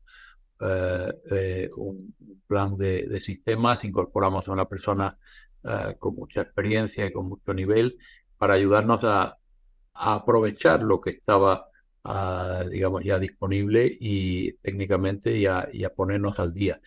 [0.61, 2.15] eh, un
[2.47, 5.19] plan de, sistemas, incorporamos a una persona
[5.99, 7.99] con mucha experiencia y con mucho nivel
[8.39, 9.39] para ayudarnos a,
[9.97, 11.69] aprovechar lo que estaba,
[12.05, 16.81] ah, digamos, ya disponible y técnicamente y a, ponernos al día.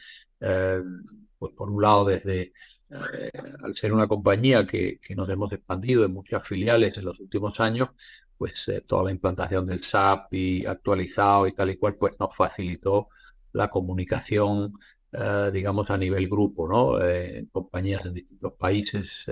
[1.40, 2.54] Pues por un lado desde,
[2.90, 3.32] eh,
[3.64, 7.90] al ser una compañía que, nos hemos expandido en muchas filiales en los últimos años,
[8.38, 12.36] pues eh, toda la implantación del SAP y actualizado y tal y cual, pues nos
[12.36, 13.10] facilitó
[13.54, 14.72] la comunicación,
[15.12, 17.02] eh, digamos, a nivel grupo, ¿no?
[17.02, 19.26] en compañías en distintos países,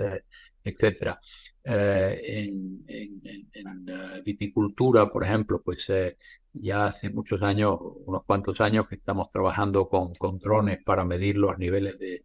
[0.64, 1.20] etcétera.
[1.64, 2.84] en,
[4.24, 5.88] viticultura, por ejemplo, pues
[6.60, 11.58] ya hace muchos años, unos cuantos años, que estamos trabajando con, drones para medir los
[11.58, 12.24] niveles de,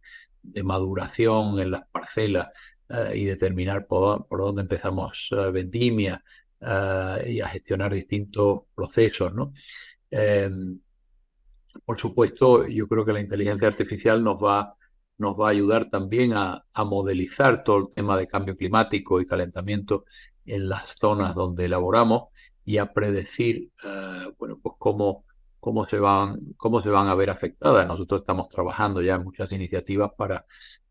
[0.64, 2.48] maduración en las parcelas
[2.88, 6.22] eh, y determinar por, dónde empezamos eh, vendimia
[6.60, 9.32] eh, y a gestionar distintos procesos.
[9.34, 9.52] ¿no?
[11.84, 14.74] Por supuesto, yo creo que la inteligencia artificial nos va,
[15.18, 19.26] nos va a ayudar también a, a modelizar todo el tema de cambio climático y
[19.26, 20.04] calentamiento
[20.46, 22.28] en las zonas donde elaboramos
[22.64, 25.24] y a predecir, eh, bueno, pues cómo,
[25.60, 27.86] cómo, se van, cómo se van a ver afectadas.
[27.86, 30.46] Nosotros estamos trabajando ya en muchas iniciativas para,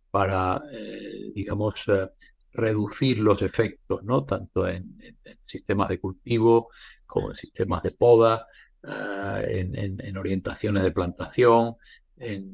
[0.09, 2.09] para eh, digamos, eh,
[2.53, 4.25] reducir los efectos, ¿no?
[4.25, 4.97] Tanto en,
[5.41, 6.69] sistemas de cultivo
[7.05, 8.47] como en sistemas de poda,
[8.83, 11.75] en, orientaciones de plantación,
[12.17, 12.53] en,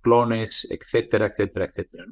[0.00, 2.06] clones, etcétera, etcétera, etcétera.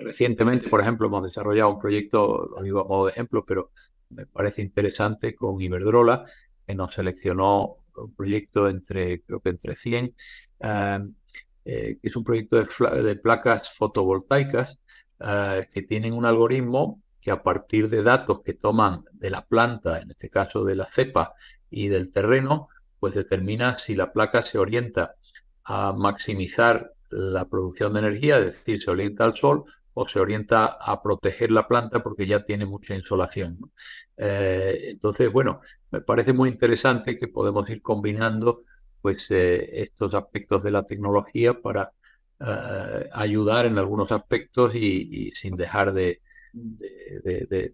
[0.00, 3.70] recientemente, por ejemplo, hemos desarrollado un proyecto, lo digo a modo de ejemplo, pero
[4.10, 6.24] me parece interesante con Iberdrola,
[6.66, 10.14] que nos seleccionó un proyecto entre, creo que entre 100,
[10.60, 10.98] eh,
[11.64, 14.78] eh, que es un proyecto de, placas fotovoltaicas
[15.72, 20.10] que tienen un algoritmo que a partir de datos que toman de la planta, en
[20.10, 21.32] este caso de la cepa,
[21.74, 22.68] y del terreno,
[23.00, 25.16] pues determina si la placa se orienta
[25.64, 29.64] a maximizar la producción de energía, es decir, se orienta al sol
[29.94, 33.58] o se orienta a proteger la planta porque ya tiene mucha insolación.
[34.16, 35.60] Eh, entonces, bueno,
[35.90, 38.62] me parece muy interesante que podemos ir combinando
[39.00, 41.92] pues, eh, estos aspectos de la tecnología para
[42.40, 46.20] eh, ayudar en algunos aspectos y, sin dejar de,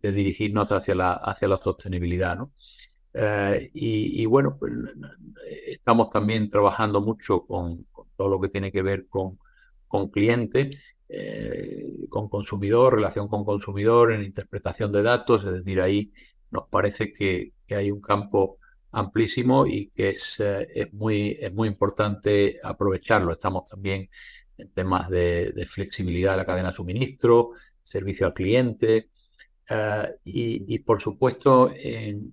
[0.03, 2.39] dirigirnos hacia la, hacia la sostenibilidad.
[3.73, 4.73] Y, bueno, pues,
[5.67, 7.87] estamos también trabajando mucho con,
[8.17, 9.39] todo lo que tiene que ver con,
[9.89, 10.77] con clientes
[11.13, 16.13] eh, con consumidor, relación con consumidor, en interpretación de datos, es decir, ahí
[16.53, 18.59] nos parece que, hay un campo
[18.93, 23.33] amplísimo y que es, eh, es, muy, es muy importante aprovecharlo.
[23.33, 24.09] Estamos también
[24.57, 27.51] en temas de, flexibilidad de la cadena de suministro,
[27.83, 29.09] servicio al cliente
[29.71, 31.73] eh, y, por supuesto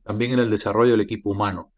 [0.03, 1.73] también en el desarrollo del equipo humano.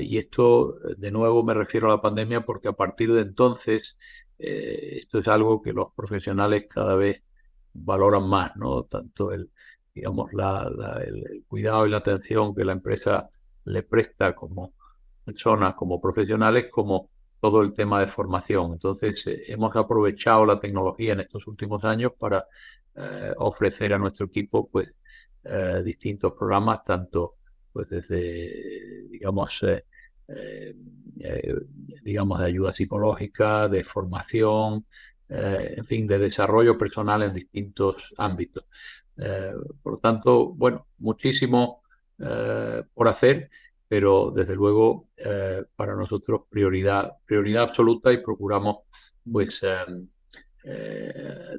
[0.00, 3.98] y esto, de nuevo, me refiero a la pandemia porque a partir de entonces
[4.38, 7.22] eh, esto es algo que los profesionales cada vez
[7.74, 8.84] valoran más, ¿no?
[8.84, 9.50] Tanto el,
[9.94, 13.28] digamos, el, cuidado y la atención que la empresa
[13.64, 14.74] le presta como
[15.24, 17.10] personas, como profesionales, como
[17.40, 18.72] todo el tema de formación.
[18.72, 22.46] Entonces, eh, hemos aprovechado la tecnología en estos últimos años para
[22.98, 24.92] eh, ofrecer a nuestro equipo, pues,
[25.82, 27.36] distintos programas, tanto,
[27.72, 29.64] pues, desde, digamos,
[30.28, 30.74] eh,
[31.20, 31.54] eh,
[32.02, 34.84] digamos, de ayuda psicológica, de formación,
[35.28, 38.64] eh, en fin, de desarrollo personal en distintos ámbitos.
[39.82, 41.82] por lo tanto, bueno, muchísimo
[42.94, 43.50] por hacer,
[43.88, 45.08] pero desde luego
[45.76, 48.78] para nosotros prioridad, prioridad absoluta y procuramos
[49.30, 49.64] pues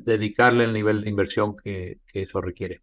[0.01, 2.81] dedicarle el nivel de inversión que eso requiere.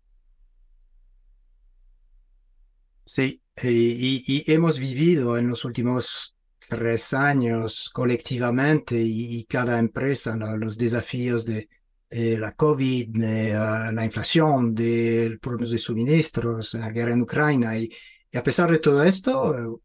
[3.07, 6.37] Sí, y, hemos vivido en los últimos
[6.68, 11.68] tres años colectivamente y, cada empresa los desafíos de,
[12.11, 13.22] la COVID,
[13.55, 17.79] ah, la inflación, de problemas de suministros, la guerra en Ucrania.
[17.79, 17.91] Y,
[18.35, 19.81] a pesar de todo esto, eh,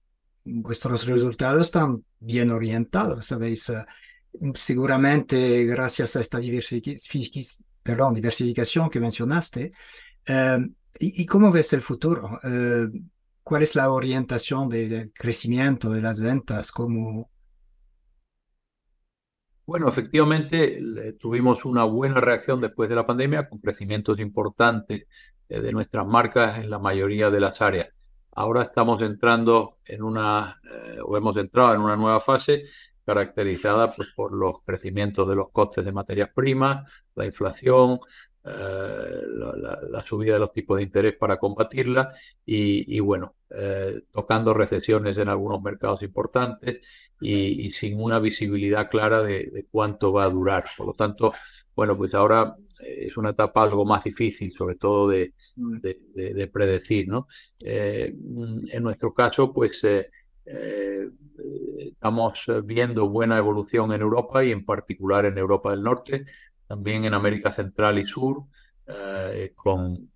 [0.46, 3.70] vuestros resultados están bien orientados, ¿sabéis?
[3.70, 3.88] Ah,
[4.56, 9.72] seguramente gracias a esta diversificación que mencionaste.
[10.26, 10.60] Eh,
[11.00, 12.40] ¿Y, cómo ves el futuro?
[12.44, 12.88] Eh,
[13.44, 16.72] ¿Cuál es la orientación del crecimiento de las ventas?
[16.72, 17.30] ¿Cómo...
[19.66, 20.80] Bueno, efectivamente
[21.20, 25.06] tuvimos una buena reacción después de la pandemia con crecimientos importantes
[25.50, 27.90] eh, de nuestras marcas en la mayoría de las áreas.
[28.34, 32.64] Ahora estamos entrando en una, eh, o hemos entrado en una nueva fase
[33.06, 38.00] caracterizada pues, por los crecimientos de los costes de materias primas, la inflación,
[38.44, 39.22] eh,
[39.90, 42.12] la, subida de los tipos de interés para combatirla
[42.44, 46.80] y, bueno, eh, tocando recesiones en algunos mercados importantes
[47.20, 50.66] y, sin una visibilidad clara de, cuánto va a durar.
[50.76, 51.34] Por lo tanto,
[51.76, 55.78] bueno, pues ahora eh, es una etapa algo más difícil, sobre todo de, mm.
[55.80, 57.28] de, predecir, ¿no?
[57.60, 59.86] en nuestro caso, pues
[60.46, 66.26] estamos viendo buena evolución en Europa y en particular en Europa del Norte
[66.72, 68.46] también en América Central y Sur,
[68.88, 70.10] eh, con,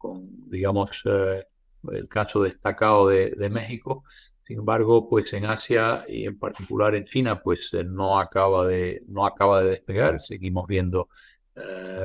[0.48, 1.44] digamos, eh,
[1.92, 4.06] el caso destacado de, México.
[4.42, 9.04] Sin embargo, pues en Asia y en particular en China, pues eh, no, acaba de,
[9.08, 10.22] no acaba de despegar.
[10.22, 11.10] Seguimos viendo,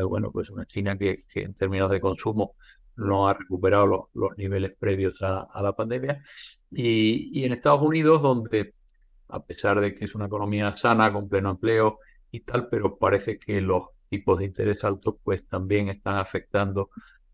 [0.09, 2.57] bueno, pues una China que, en términos de consumo
[2.97, 6.25] no ha recuperado los, niveles previos a, la pandemia.
[6.71, 8.75] Y, y en Estados Unidos, donde
[9.31, 12.01] a pesar de que es una economía sana, con pleno empleo
[12.31, 16.91] y tal, pero parece que los tipos de interés altos pues también están afectando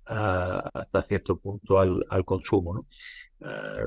[0.07, 2.87] ah, hasta cierto punto al, consumo.
[3.41, 3.79] Ah,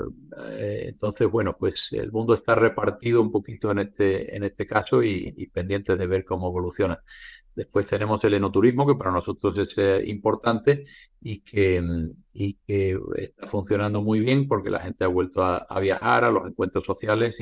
[0.51, 5.03] eh, entonces, bueno, pues el mundo está repartido un poquito en este, en este caso
[5.03, 7.03] y, pendiente de ver cómo evoluciona.
[7.59, 10.85] Después tenemos el enoturismo, que para nosotros es eh, importante
[11.19, 11.83] y que,
[12.31, 16.47] y que está funcionando muy bien porque la gente ha vuelto a, viajar a los
[16.47, 17.35] encuentros sociales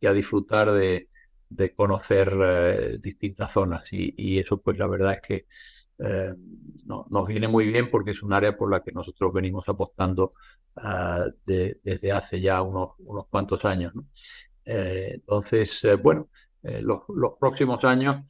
[0.00, 1.08] y a disfrutar de,
[1.48, 5.46] de conocer eh, distintas zonas y, eso pues la verdad es que
[6.00, 6.34] eh,
[6.84, 10.30] nos viene muy bien porque es un área por la que nosotros venimos apostando
[10.76, 13.94] ah, desde hace ya unos, unos cuantos años.
[14.66, 16.28] Entonces, bueno,
[16.62, 18.26] los, los, próximos años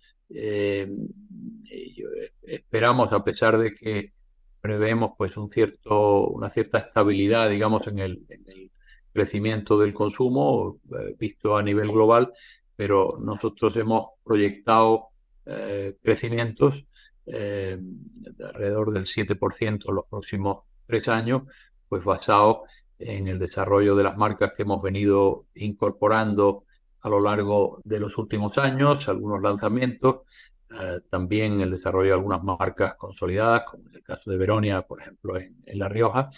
[2.42, 4.12] esperamos, a pesar de que
[4.60, 8.70] prevemos pues un cierto, una cierta estabilidad, digamos, en el, en el
[9.12, 10.80] crecimiento del consumo
[11.18, 12.32] visto a nivel global,
[12.76, 15.08] pero nosotros hemos proyectado
[15.46, 16.86] eh, crecimientos
[17.26, 21.42] eh, de alrededor del 7% en los próximos tres años,
[21.88, 22.64] pues basado
[22.98, 26.64] en el desarrollo de las marcas que hemos venido incorporando
[27.00, 30.22] a lo largo de los últimos años, algunos lanzamientos,
[30.70, 35.00] eh, también el desarrollo de algunas marcas consolidadas, como en el caso de Veronia, por
[35.00, 36.30] ejemplo, en, La Rioja.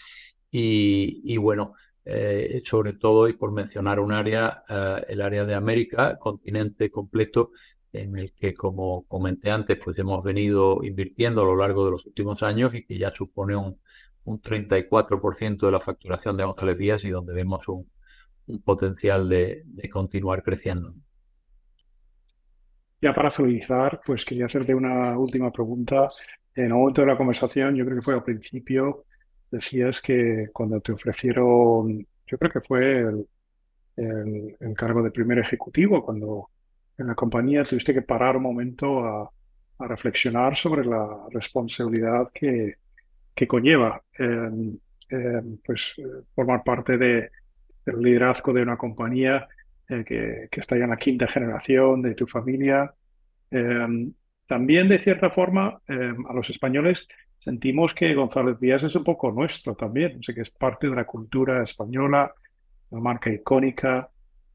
[0.53, 6.19] Y, bueno, eh, sobre todo, y por mencionar un área, eh, el área de América,
[6.19, 7.51] continente completo,
[7.93, 12.07] en el que, como comenté antes, pues hemos venido invirtiendo a lo largo de los
[12.07, 13.81] últimos años y que ya supone un,
[14.25, 17.89] un 34% de la facturación de González Vías y donde vemos un,
[18.51, 20.95] un potencial de, continuar creciendo.
[23.01, 26.09] Ya para finalizar, pues quería hacerte una última pregunta.
[26.55, 29.05] En el momento de la conversación, yo creo que fue al principio,
[29.51, 33.27] decías que cuando te ofrecieron, yo creo que fue el,
[34.77, 36.51] cargo de primer ejecutivo, cuando
[36.97, 39.31] en la compañía tuviste que parar un momento a,
[39.83, 42.77] reflexionar sobre la responsabilidad que,
[43.49, 44.77] conlleva em,
[45.09, 45.95] em, pues,
[46.35, 47.31] formar parte de,
[47.93, 49.49] del liderazgo de una compañía
[49.89, 52.93] eh, que, que, está ya en la quinta generación de tu familia.
[53.51, 54.13] Em,
[54.47, 57.07] también, de cierta forma, a los españoles
[57.39, 61.05] sentimos que González Díaz es un poco nuestro también, sé que es parte de la
[61.05, 62.35] cultura española,
[62.91, 64.11] una marca icónica.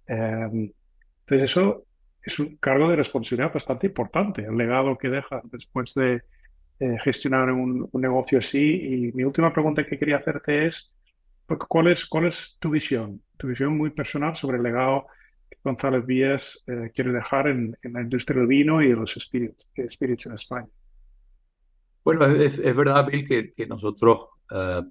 [0.06, 1.86] entonces, eso
[2.22, 6.24] es un cargo de responsabilidad bastante importante, el legado que deja después de,
[6.78, 8.60] eh, gestionar un, negocio así.
[8.60, 10.92] Y mi última pregunta que quería hacerte es,
[11.70, 13.22] ¿cuál es, cuál es tu visión?
[13.38, 15.08] Tu visión muy personal sobre el legado
[15.50, 20.26] que González Vías eh, quiere dejar en, la industria del vino y de los espíritus,
[20.26, 20.68] en España.
[22.04, 24.82] Bueno, es, verdad, Bill, que, nosotros, eh,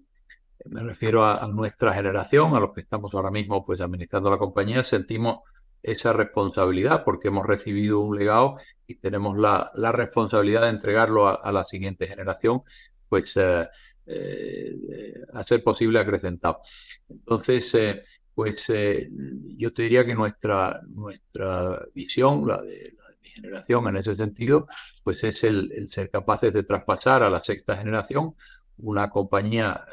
[0.66, 4.38] me refiero a, a, nuestra generación, a los que estamos ahora mismo pues administrando la
[4.38, 5.40] compañía, sentimos
[5.84, 11.52] esa responsabilidad porque hemos recibido un legado y tenemos la, la responsabilidad de entregarlo a,
[11.52, 12.62] la siguiente generación,
[13.08, 13.68] pues eh,
[14.06, 16.62] eh, a ser posible acrecentado.
[17.08, 18.02] Entonces, eh,
[18.34, 24.66] pues yo te diría que nuestra, nuestra visión, la de, mi generación en ese sentido,
[25.02, 28.34] pues es el, ser capaces de traspasar a la sexta generación
[28.78, 29.84] una compañía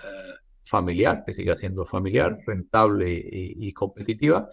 [0.64, 4.50] familiar, que siga siendo familiar, rentable y, competitiva,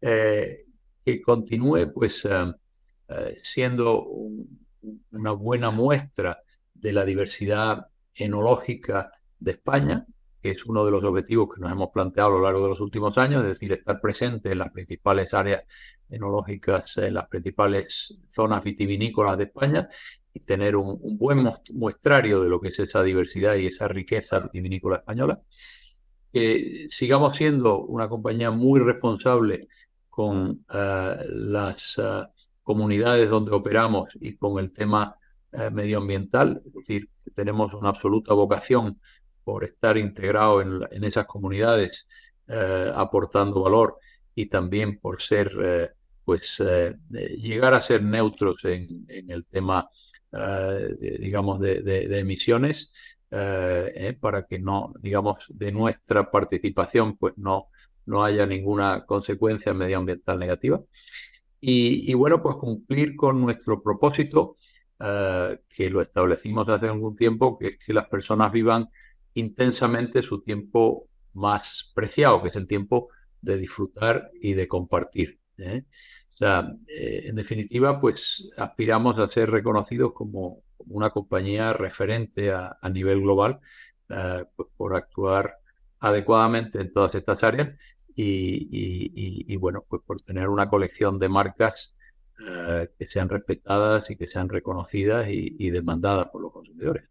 [0.00, 2.26] que continúe pues
[3.08, 4.06] eh, siendo
[5.12, 10.06] una buena muestra de la diversidad enológica de España,
[10.44, 12.80] que es uno de los objetivos que nos hemos planteado a lo largo de los
[12.82, 15.64] últimos años, es decir, estar presente en las principales áreas
[16.10, 19.88] enológicas, en las principales zonas vitivinícolas de España
[20.34, 24.96] y tener un, buen muestrario de lo que es esa diversidad y esa riqueza vitivinícola
[24.96, 25.40] española.
[26.30, 29.68] Que sigamos siendo una compañía muy responsable
[30.10, 32.22] con eh, las eh,
[32.62, 35.16] comunidades donde operamos y con el tema
[35.52, 39.00] eh, medioambiental, es decir, tenemos una absoluta vocación
[39.44, 42.08] por estar integrado en, esas comunidades,
[42.48, 43.98] eh, aportando valor
[44.34, 45.90] y también por ser, eh,
[46.24, 46.62] pues,
[47.10, 49.88] llegar a ser neutros en, el tema,
[50.98, 52.94] digamos, de, emisiones,
[54.20, 57.68] para que no, digamos, de nuestra participación, pues no,
[58.06, 60.80] no haya ninguna consecuencia medioambiental negativa.
[61.66, 64.58] Y, bueno, pues cumplir con nuestro propósito,
[65.00, 68.88] eh, que lo establecimos hace algún tiempo, que es que las personas vivan
[69.34, 73.08] intensamente su tiempo más preciado, que es el tiempo
[73.40, 75.38] de disfrutar y de compartir.
[75.58, 75.84] ¿eh?
[76.32, 82.76] O sea, eh, en definitiva, pues aspiramos a ser reconocidos como, una compañía referente a,
[82.92, 83.58] nivel global
[84.06, 85.58] pues, por actuar
[85.98, 87.78] adecuadamente en todas estas áreas
[88.14, 91.96] y, bueno, pues por tener una colección de marcas
[92.46, 97.04] eh, que sean respetadas y que sean reconocidas y, demandadas por los consumidores.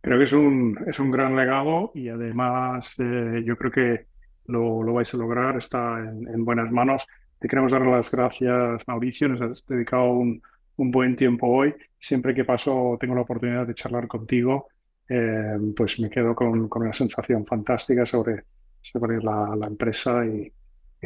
[0.00, 4.06] Creo que es un, es un gran legado y además eh, yo creo que
[4.46, 7.06] lo, lo, vais a lograr, está en, buenas manos.
[7.38, 10.42] Te queremos dar las gracias, Mauricio, nos has dedicado un,
[10.76, 11.74] un buen tiempo hoy.
[11.98, 14.68] Siempre que paso tengo la oportunidad de charlar contigo,
[15.08, 18.44] eh, pues me quedo con, con una sensación fantástica sobre
[18.82, 20.52] sobre la, la empresa y,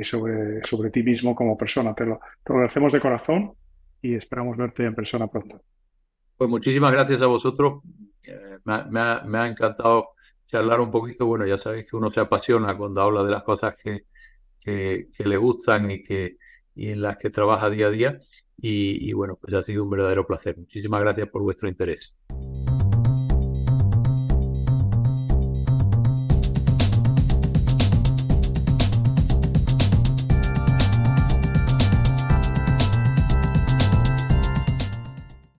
[0.02, 1.94] sobre, sobre ti mismo como persona.
[1.94, 3.52] Te lo, te lo agradecemos de corazón
[4.02, 5.60] y esperamos verte en persona pronto.
[6.36, 7.82] Pues muchísimas gracias a vosotros.
[8.26, 10.10] Eh, me, ha, me, ha, encantado
[10.46, 11.26] charlar un poquito.
[11.26, 14.06] Bueno, ya sabéis que uno se apasiona cuando habla de las cosas que,
[14.60, 16.38] que, que le gustan y, que,
[16.74, 18.20] y en las que trabaja día a día.
[18.56, 20.56] Y, y bueno, pues ha sido un verdadero placer.
[20.56, 22.16] Muchísimas gracias por vuestro interés.